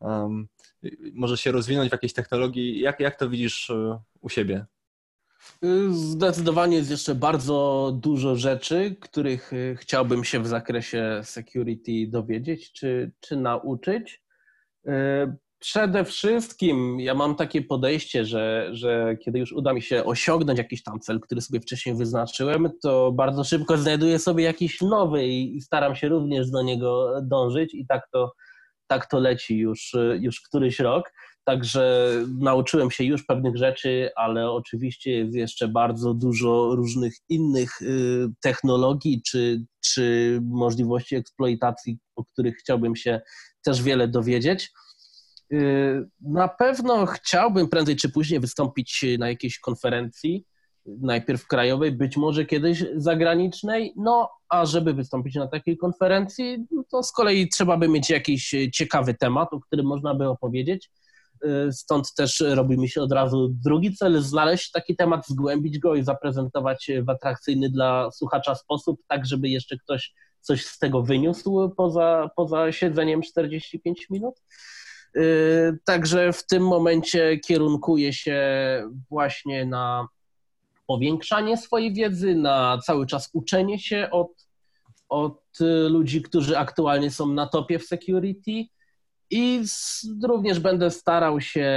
Um, 0.00 0.48
może 1.14 1.36
się 1.36 1.52
rozwinąć 1.52 1.88
w 1.88 1.92
jakiejś 1.92 2.12
technologii? 2.12 2.80
Jak, 2.80 3.00
jak 3.00 3.16
to 3.18 3.28
widzisz 3.28 3.70
e, 3.70 3.98
u 4.20 4.28
siebie? 4.28 4.66
Zdecydowanie 5.90 6.76
jest 6.76 6.90
jeszcze 6.90 7.14
bardzo 7.14 7.92
dużo 8.02 8.36
rzeczy, 8.36 8.96
których 9.00 9.52
y, 9.52 9.76
chciałbym 9.80 10.24
się 10.24 10.40
w 10.40 10.46
zakresie 10.46 11.20
security 11.24 12.06
dowiedzieć 12.08 12.72
czy, 12.72 13.12
czy 13.20 13.36
nauczyć. 13.36 14.22
Y, 14.86 14.90
przede 15.58 16.04
wszystkim 16.04 17.00
ja 17.00 17.14
mam 17.14 17.34
takie 17.34 17.62
podejście, 17.62 18.24
że, 18.24 18.68
że 18.72 19.16
kiedy 19.24 19.38
już 19.38 19.52
uda 19.52 19.72
mi 19.72 19.82
się 19.82 20.04
osiągnąć 20.04 20.58
jakiś 20.58 20.82
tam 20.82 21.00
cel, 21.00 21.20
który 21.20 21.40
sobie 21.40 21.60
wcześniej 21.60 21.94
wyznaczyłem, 21.94 22.70
to 22.82 23.12
bardzo 23.12 23.44
szybko 23.44 23.76
znajduję 23.76 24.18
sobie 24.18 24.44
jakiś 24.44 24.80
nowy 24.80 25.26
i 25.26 25.60
staram 25.60 25.96
się 25.96 26.08
również 26.08 26.50
do 26.50 26.62
niego 26.62 27.20
dążyć 27.22 27.74
i 27.74 27.86
tak 27.86 28.08
to, 28.12 28.32
tak 28.86 29.06
to 29.06 29.18
leci 29.18 29.58
już, 29.58 29.94
y, 29.94 30.18
już 30.20 30.40
któryś 30.40 30.78
rok. 30.78 31.12
Także 31.46 32.12
nauczyłem 32.38 32.90
się 32.90 33.04
już 33.04 33.24
pewnych 33.24 33.56
rzeczy, 33.56 34.10
ale 34.16 34.50
oczywiście 34.50 35.10
jest 35.10 35.34
jeszcze 35.34 35.68
bardzo 35.68 36.14
dużo 36.14 36.74
różnych 36.74 37.14
innych 37.28 37.82
y, 37.82 38.28
technologii 38.40 39.22
czy, 39.26 39.64
czy 39.80 40.38
możliwości 40.42 41.16
eksploitacji, 41.16 41.98
o 42.16 42.24
których 42.24 42.56
chciałbym 42.56 42.96
się 42.96 43.20
też 43.64 43.82
wiele 43.82 44.08
dowiedzieć. 44.08 44.72
Y, 45.52 46.08
na 46.20 46.48
pewno 46.48 47.06
chciałbym 47.06 47.68
prędzej 47.68 47.96
czy 47.96 48.08
później 48.08 48.40
wystąpić 48.40 49.04
na 49.18 49.28
jakiejś 49.28 49.58
konferencji, 49.58 50.44
najpierw 50.86 51.46
krajowej, 51.46 51.92
być 51.92 52.16
może 52.16 52.44
kiedyś 52.44 52.84
zagranicznej. 52.96 53.92
No, 53.96 54.30
a 54.48 54.66
żeby 54.66 54.94
wystąpić 54.94 55.34
na 55.34 55.46
takiej 55.48 55.76
konferencji, 55.76 56.66
no 56.70 56.84
to 56.90 57.02
z 57.02 57.12
kolei 57.12 57.48
trzeba 57.48 57.76
by 57.76 57.88
mieć 57.88 58.10
jakiś 58.10 58.54
ciekawy 58.72 59.14
temat, 59.14 59.48
o 59.52 59.60
którym 59.60 59.86
można 59.86 60.14
by 60.14 60.28
opowiedzieć. 60.28 60.90
Y, 61.68 61.72
stąd 61.72 62.14
też 62.14 62.44
robi 62.46 62.78
mi 62.78 62.88
się 62.88 63.02
od 63.02 63.12
razu 63.12 63.48
drugi 63.64 63.94
cel, 63.94 64.22
znaleźć 64.22 64.70
taki 64.70 64.96
temat, 64.96 65.26
zgłębić 65.28 65.78
go 65.78 65.94
i 65.94 66.04
zaprezentować 66.04 66.90
w 67.02 67.10
atrakcyjny 67.10 67.70
dla 67.70 68.10
słuchacza 68.10 68.54
sposób, 68.54 69.00
tak 69.08 69.26
żeby 69.26 69.48
jeszcze 69.48 69.76
ktoś 69.76 70.14
coś 70.40 70.64
z 70.64 70.78
tego 70.78 71.02
wyniósł 71.02 71.70
poza, 71.76 72.30
poza 72.36 72.72
siedzeniem 72.72 73.22
45 73.22 74.10
minut. 74.10 74.34
Y, 75.16 75.78
także 75.84 76.32
w 76.32 76.46
tym 76.46 76.66
momencie 76.66 77.38
kierunkuję 77.38 78.12
się 78.12 78.40
właśnie 79.10 79.66
na 79.66 80.08
powiększanie 80.86 81.56
swojej 81.56 81.94
wiedzy, 81.94 82.34
na 82.34 82.78
cały 82.86 83.06
czas 83.06 83.30
uczenie 83.32 83.78
się 83.78 84.08
od, 84.10 84.48
od 85.08 85.42
ludzi, 85.88 86.22
którzy 86.22 86.58
aktualnie 86.58 87.10
są 87.10 87.26
na 87.26 87.46
topie 87.46 87.78
w 87.78 87.84
security 87.84 88.75
i 89.30 89.62
również 90.24 90.60
będę 90.60 90.90
starał 90.90 91.40
się 91.40 91.72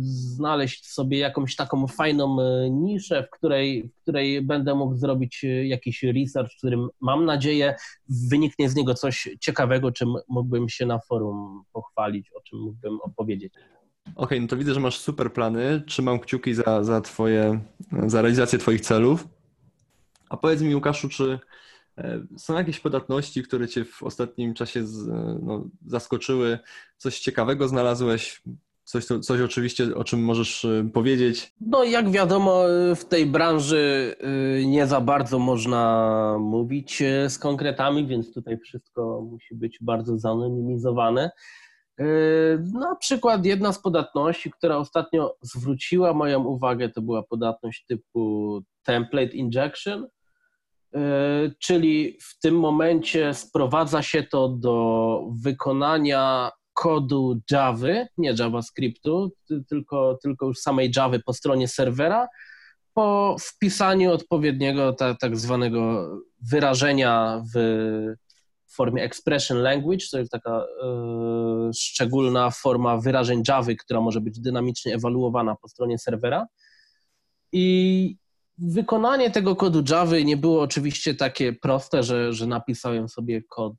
znaleźć 0.00 0.92
sobie 0.92 1.18
jakąś 1.18 1.56
taką 1.56 1.86
fajną 1.86 2.40
e, 2.40 2.70
niszę, 2.70 3.22
w 3.22 3.30
której, 3.30 3.88
w 3.88 4.02
której 4.02 4.42
będę 4.42 4.74
mógł 4.74 4.96
zrobić 4.96 5.44
e, 5.44 5.66
jakiś 5.66 6.02
research, 6.02 6.52
w 6.52 6.58
którym 6.58 6.88
mam 7.00 7.24
nadzieję 7.24 7.74
wyniknie 8.08 8.68
z 8.68 8.74
niego 8.74 8.94
coś 8.94 9.28
ciekawego, 9.40 9.92
czym 9.92 10.14
mógłbym 10.28 10.68
się 10.68 10.86
na 10.86 10.98
forum 10.98 11.62
pochwalić, 11.72 12.30
o 12.32 12.40
czym 12.40 12.58
mógłbym 12.58 12.98
opowiedzieć. 13.00 13.54
Okej, 14.06 14.16
okay, 14.16 14.40
no 14.40 14.46
to 14.46 14.56
widzę, 14.56 14.74
że 14.74 14.80
masz 14.80 14.98
super 14.98 15.32
plany. 15.32 15.82
Trzymam 15.86 16.18
kciuki 16.18 16.54
za, 16.54 16.84
za, 16.84 17.00
twoje, 17.00 17.60
za 18.06 18.22
realizację 18.22 18.58
Twoich 18.58 18.80
celów. 18.80 19.28
A 20.30 20.36
powiedz 20.36 20.62
mi, 20.62 20.74
Łukaszu, 20.74 21.08
czy 21.08 21.38
są 22.36 22.54
jakieś 22.54 22.80
podatności, 22.80 23.42
które 23.42 23.68
Cię 23.68 23.84
w 23.84 24.02
ostatnim 24.02 24.54
czasie 24.54 24.86
z, 24.86 25.06
no, 25.42 25.68
zaskoczyły? 25.86 26.58
Coś 26.96 27.20
ciekawego 27.20 27.68
znalazłeś? 27.68 28.42
Coś, 28.84 29.04
coś 29.04 29.40
oczywiście, 29.40 29.94
o 29.94 30.04
czym 30.04 30.24
możesz 30.24 30.64
e, 30.64 30.88
powiedzieć? 30.92 31.54
No, 31.60 31.84
jak 31.84 32.10
wiadomo, 32.10 32.62
w 32.96 33.04
tej 33.04 33.26
branży 33.26 34.14
e, 34.20 34.66
nie 34.66 34.86
za 34.86 35.00
bardzo 35.00 35.38
można 35.38 36.36
mówić 36.40 37.02
z 37.28 37.38
konkretami, 37.38 38.06
więc 38.06 38.34
tutaj 38.34 38.58
wszystko 38.58 39.26
musi 39.30 39.54
być 39.54 39.78
bardzo 39.80 40.18
zanonimizowane. 40.18 41.30
Na 42.72 42.96
przykład 42.96 43.46
jedna 43.46 43.72
z 43.72 43.78
podatności, 43.78 44.50
która 44.50 44.76
ostatnio 44.76 45.36
zwróciła 45.42 46.14
moją 46.14 46.44
uwagę, 46.44 46.88
to 46.88 47.02
była 47.02 47.22
podatność 47.22 47.84
typu 47.86 48.60
template 48.84 49.32
injection 49.32 50.06
E, 50.06 50.08
czyli 51.58 52.18
w 52.22 52.38
tym 52.40 52.58
momencie 52.58 53.34
sprowadza 53.34 54.02
się 54.02 54.22
to 54.22 54.48
do 54.48 55.26
wykonania 55.42 56.50
kodu 56.74 57.40
Java, 57.50 58.06
nie 58.18 58.34
JavaScriptu, 58.38 59.32
tylko, 59.68 60.18
tylko 60.22 60.46
już 60.46 60.58
samej 60.58 60.92
Java 60.96 61.16
po 61.26 61.32
stronie 61.32 61.68
serwera, 61.68 62.28
po 62.94 63.36
wpisaniu 63.40 64.12
odpowiedniego 64.12 64.92
ta, 64.92 65.14
tak 65.14 65.36
zwanego 65.36 66.10
wyrażenia 66.50 67.42
w 67.54 67.58
formie 68.74 69.02
expression 69.02 69.62
language, 69.62 70.06
to 70.10 70.18
jest 70.18 70.30
taka 70.30 70.64
y, 71.68 71.74
szczególna 71.74 72.50
forma 72.50 72.96
wyrażeń 72.96 73.42
Java, 73.48 73.72
która 73.78 74.00
może 74.00 74.20
być 74.20 74.40
dynamicznie 74.40 74.94
ewaluowana 74.94 75.56
po 75.56 75.68
stronie 75.68 75.98
serwera. 75.98 76.46
I 77.52 78.16
Wykonanie 78.58 79.30
tego 79.30 79.56
kodu 79.56 79.82
Java 79.90 80.18
nie 80.18 80.36
było 80.36 80.62
oczywiście 80.62 81.14
takie 81.14 81.52
proste, 81.52 82.02
że, 82.02 82.32
że 82.32 82.46
napisałem 82.46 83.08
sobie 83.08 83.42
kod, 83.42 83.74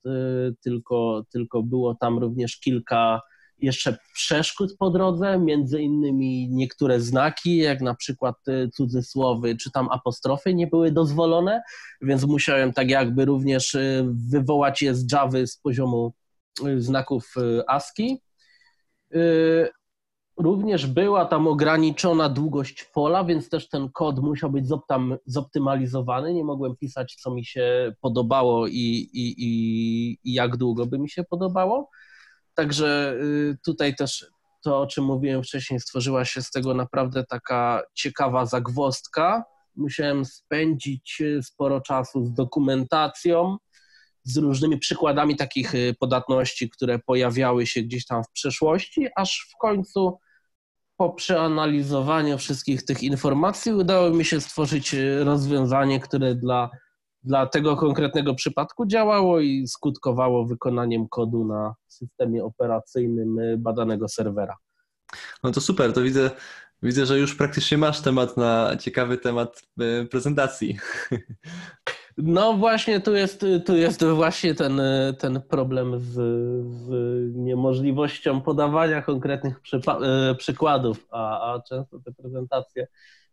tylko, 0.64 1.26
tylko 1.32 1.64
było 1.64 1.96
tam 1.96 2.20
również 2.20 2.60
kilka 2.60 3.22
jeszcze 3.58 3.98
przeszkód 4.14 4.76
po 4.80 4.90
drodze, 4.90 5.40
między 5.40 5.82
innymi 5.82 6.50
niektóre 6.52 7.00
znaki, 7.00 7.58
jak 7.58 7.82
na 7.82 7.96
przykład 7.96 8.36
y, 8.48 8.70
cudzysłowy 8.74 9.58
czy 9.58 9.72
tam 9.72 9.88
apostrofy 9.92 10.54
nie 10.54 10.68
były 10.68 10.92
dozwolone, 10.92 11.62
więc 12.02 12.24
musiałem 12.26 12.74
tak 12.74 12.90
jakby 12.90 13.26
również 13.26 13.76
y, 13.76 14.06
wywołać 14.32 14.82
je 14.82 14.96
z 14.96 15.12
Java 15.12 15.46
z 15.46 15.58
poziomu 15.58 16.14
y, 16.68 16.82
znaków 16.82 17.34
ASCII. 17.68 18.22
Również 20.38 20.88
była 20.88 21.26
tam 21.26 21.48
ograniczona 21.48 22.30
długość 22.30 22.84
pola, 22.84 23.24
więc 23.24 23.50
też 23.50 23.70
ten 23.70 23.90
kod 23.90 24.20
musiał 24.20 24.52
być 24.52 24.66
zoptymalizowany. 25.26 26.34
Nie 26.34 26.44
mogłem 26.44 26.76
pisać, 26.76 27.16
co 27.16 27.32
mi 27.32 27.46
się 27.46 27.96
podobało 28.02 28.68
i, 28.68 29.10
i, 29.14 29.36
i, 29.38 30.34
jak 30.34 30.58
długo 30.58 30.86
by 30.86 31.00
mi 31.00 31.10
się 31.10 31.24
podobało. 31.24 31.90
Także 32.54 33.18
y, 33.22 33.58
tutaj 33.66 33.96
też 33.96 34.26
to, 34.64 34.82
o 34.82 34.88
czym 34.88 35.04
mówiłem 35.04 35.44
wcześniej, 35.44 35.80
stworzyła 35.80 36.26
się 36.26 36.42
z 36.42 36.52
tego 36.52 36.74
naprawdę 36.74 37.24
taka 37.24 37.82
ciekawa 37.94 38.46
zagwostka. 38.46 39.46
Musiałem 39.76 40.26
spędzić 40.26 41.22
y, 41.22 41.44
sporo 41.44 41.82
czasu 41.82 42.26
z 42.26 42.34
dokumentacją, 42.34 43.58
z 44.24 44.38
różnymi 44.38 44.78
przykładami 44.78 45.36
takich 45.36 45.76
y, 45.76 45.96
podatności, 46.00 46.70
które 46.70 47.00
pojawiały 47.00 47.68
się 47.68 47.82
gdzieś 47.82 48.06
tam 48.06 48.24
w 48.24 48.32
przeszłości, 48.32 49.08
aż 49.16 49.48
w 49.52 49.58
końcu 49.58 50.20
po 50.98 51.10
przeanalizowaniu 51.10 52.38
wszystkich 52.38 52.86
tych 52.86 53.04
informacji 53.04 53.74
udało 53.74 54.10
mi 54.10 54.26
się 54.26 54.42
stworzyć 54.42 54.94
e, 54.94 55.24
rozwiązanie, 55.24 56.00
które 56.00 56.36
dla, 56.36 56.70
dla 57.24 57.46
tego 57.46 57.76
konkretnego 57.76 58.36
przypadku 58.36 58.86
działało 58.86 59.40
i 59.40 59.68
skutkowało 59.68 60.46
wykonaniem 60.46 61.08
kodu 61.10 61.46
na 61.46 61.76
systemie 61.88 62.44
operacyjnym 62.44 63.40
e, 63.40 63.58
badanego 63.58 64.08
serwera. 64.08 64.56
No 65.44 65.52
to 65.52 65.62
super, 65.62 65.94
to 65.94 66.02
widzę, 66.02 66.32
widzę, 66.84 67.06
że 67.06 67.20
już 67.20 67.36
praktycznie 67.36 67.78
masz 67.78 68.02
temat 68.02 68.38
na 68.38 68.78
ciekawy 68.80 69.18
temat 69.18 69.62
e, 69.80 70.06
prezentacji. 70.06 70.78
No 72.18 72.54
właśnie, 72.54 73.00
tu 73.00 73.16
jest, 73.16 73.46
tu 73.66 73.76
jest 73.76 74.04
właśnie 74.04 74.56
ten, 74.56 74.82
ten 75.20 75.42
problem 75.42 76.00
z, 76.00 76.14
z 76.66 76.90
niemożliwością 77.36 78.42
podawania 78.42 79.02
konkretnych 79.02 79.62
e, 80.02 80.36
przykładów, 80.36 81.08
a, 81.12 81.54
a 81.54 81.62
często 81.62 82.00
te 82.00 82.12
prezentacje 82.14 82.88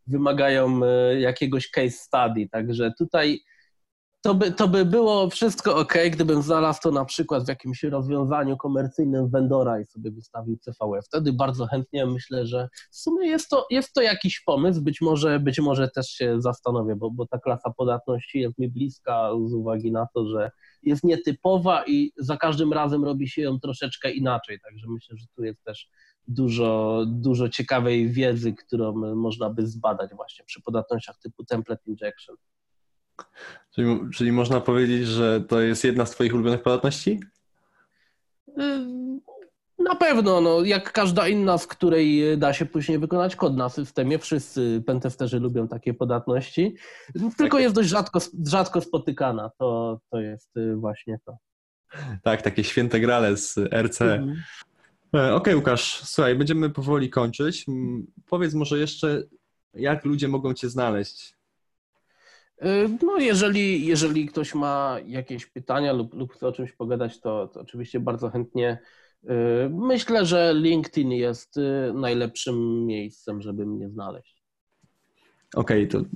wymagają 0.06 0.80
e, 0.84 1.20
jakiegoś 1.20 1.70
case 1.70 1.90
study. 1.90 2.48
Także 2.50 2.92
tutaj 2.98 3.40
to 4.22 4.34
by, 4.34 4.52
to 4.52 4.68
by 4.68 4.84
było 4.84 5.30
wszystko 5.30 5.76
ok, 5.76 5.94
gdybym 6.10 6.42
znalazł 6.42 6.80
to 6.82 6.90
na 6.90 7.04
przykład 7.04 7.44
w 7.44 7.48
jakimś 7.48 7.82
rozwiązaniu 7.82 8.56
komercyjnym 8.56 9.30
vendora 9.30 9.80
i 9.80 9.84
sobie 9.84 10.10
wystawił 10.10 10.58
CVE. 10.58 11.02
Wtedy 11.02 11.32
bardzo 11.32 11.66
chętnie 11.66 12.06
myślę, 12.06 12.46
że 12.46 12.68
w 12.90 12.96
sumie 12.96 13.28
jest 13.28 13.48
to, 13.48 13.66
jest 13.70 13.92
to 13.92 14.02
jakiś 14.02 14.40
pomysł. 14.40 14.82
Być 14.82 15.00
może, 15.00 15.40
być 15.40 15.60
może 15.60 15.88
też 15.88 16.06
się 16.06 16.40
zastanowię, 16.40 16.96
bo, 16.96 17.10
bo 17.10 17.26
ta 17.26 17.38
klasa 17.38 17.70
podatności 17.70 18.40
jest 18.40 18.58
mi 18.58 18.68
bliska 18.68 19.30
z 19.46 19.54
uwagi 19.54 19.92
na 19.92 20.06
to, 20.14 20.26
że 20.26 20.50
jest 20.82 21.04
nietypowa 21.04 21.84
i 21.86 22.12
za 22.16 22.36
każdym 22.36 22.72
razem 22.72 23.04
robi 23.04 23.28
się 23.28 23.42
ją 23.42 23.60
troszeczkę 23.60 24.10
inaczej. 24.10 24.60
Także 24.64 24.86
myślę, 24.88 25.16
że 25.16 25.26
tu 25.36 25.44
jest 25.44 25.64
też 25.64 25.88
dużo, 26.28 27.02
dużo 27.06 27.48
ciekawej 27.48 28.10
wiedzy, 28.10 28.52
którą 28.52 28.92
można 29.14 29.50
by 29.50 29.66
zbadać 29.66 30.10
właśnie 30.14 30.44
przy 30.44 30.62
podatnościach 30.62 31.18
typu 31.18 31.44
template 31.44 31.82
injection. 31.86 32.36
Czyli, 33.74 34.00
czyli 34.14 34.32
można 34.32 34.60
powiedzieć, 34.60 35.06
że 35.06 35.40
to 35.40 35.60
jest 35.60 35.84
jedna 35.84 36.06
z 36.06 36.10
Twoich 36.10 36.34
ulubionych 36.34 36.62
podatności? 36.62 37.20
Na 39.78 39.96
pewno, 39.96 40.40
no, 40.40 40.64
jak 40.64 40.92
każda 40.92 41.28
inna, 41.28 41.58
z 41.58 41.66
której 41.66 42.38
da 42.38 42.52
się 42.52 42.66
później 42.66 42.98
wykonać 42.98 43.36
kod 43.36 43.56
na 43.56 43.68
systemie. 43.68 44.18
Wszyscy 44.18 44.82
pentesterzy 44.86 45.40
lubią 45.40 45.68
takie 45.68 45.94
podatności, 45.94 46.76
tylko 47.36 47.56
tak. 47.56 47.62
jest 47.62 47.74
dość 47.74 47.88
rzadko, 47.88 48.18
rzadko 48.46 48.80
spotykana. 48.80 49.50
To, 49.58 50.00
to 50.10 50.20
jest 50.20 50.56
y, 50.56 50.76
właśnie 50.76 51.18
to. 51.24 51.36
Tak, 52.22 52.42
takie 52.42 52.64
święte 52.64 53.00
grale 53.00 53.36
z 53.36 53.58
RC. 53.58 54.00
Mhm. 54.02 54.42
E, 55.14 55.18
okej, 55.18 55.32
okay, 55.34 55.56
Łukasz, 55.56 56.00
słuchaj, 56.04 56.34
będziemy 56.34 56.70
powoli 56.70 57.10
kończyć. 57.10 57.66
Powiedz 58.26 58.54
może 58.54 58.78
jeszcze, 58.78 59.22
jak 59.74 60.04
ludzie 60.04 60.28
mogą 60.28 60.54
Cię 60.54 60.68
znaleźć? 60.68 61.34
Y, 62.64 62.98
no, 63.02 63.18
jeżeli, 63.18 63.86
jeżeli 63.86 64.26
ktoś 64.26 64.54
ma 64.54 64.96
jakieś 65.06 65.46
pytania 65.46 65.92
lub, 65.92 66.14
lub 66.14 66.32
chce 66.32 66.48
o 66.48 66.52
czymś 66.52 66.72
pogadać, 66.72 67.20
to, 67.20 67.48
to 67.48 67.60
oczywiście 67.60 68.00
bardzo 68.00 68.30
chętnie. 68.30 68.78
Y, 69.24 69.28
myślę, 69.70 70.26
że 70.26 70.54
LinkedIn 70.54 71.12
jest 71.12 71.56
y, 71.56 71.92
najlepszym 71.94 72.86
miejscem, 72.86 73.42
żeby 73.42 73.66
mnie 73.66 73.88
znaleźć. 73.88 74.42
Okej, 75.54 75.88
okay, 75.88 76.02
to 76.02 76.08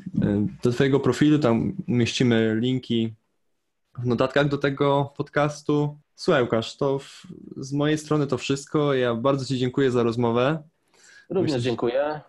do 0.63 0.71
Twojego 0.71 1.01
profilu 1.01 1.39
tam 1.39 1.73
umieścimy 1.89 2.57
linki 2.61 3.15
w 3.99 4.07
notatkach 4.07 4.49
do 4.49 4.59
tego 4.59 5.13
podcastu. 5.17 5.99
Słuchaj, 6.15 6.43
Łukasz, 6.43 6.77
to 6.77 6.99
w, 6.99 7.27
z 7.57 7.73
mojej 7.73 7.99
strony 7.99 8.27
to 8.27 8.39
wszystko. 8.39 8.95
Ja 8.95 9.15
bardzo 9.15 9.45
Ci 9.45 9.59
dziękuję 9.59 9.91
za 9.91 10.03
rozmowę. 10.03 10.63
Również 11.31 11.53
Myślę, 11.53 11.71
dziękuję. 11.71 12.21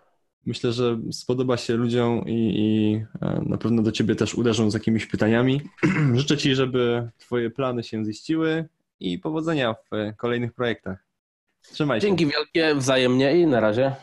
Myślę, 0.48 0.72
że 0.72 0.98
spodoba 1.12 1.56
się 1.56 1.76
ludziom 1.76 2.24
i, 2.26 2.54
i 2.56 2.94
e, 3.22 3.42
na 3.46 3.58
pewno 3.58 3.82
do 3.82 3.92
Ciebie 3.92 4.14
też 4.14 4.34
uderzą 4.34 4.70
z 4.70 4.74
jakimiś 4.74 5.06
pytaniami. 5.06 5.60
Życzę 6.14 6.36
Ci, 6.36 6.54
żeby 6.54 7.08
Twoje 7.18 7.50
plany 7.50 7.82
się 7.82 8.04
ziściły 8.04 8.68
i 9.00 9.18
powodzenia 9.18 9.74
w 9.74 10.16
kolejnych 10.16 10.52
projektach. 10.52 11.04
Trzymaj 11.62 12.00
się. 12.00 12.06
Dzięki 12.06 12.26
wielkie, 12.26 12.74
wzajemnie 12.74 13.38
i 13.40 13.46
na 13.46 13.60
razie. 13.60 13.96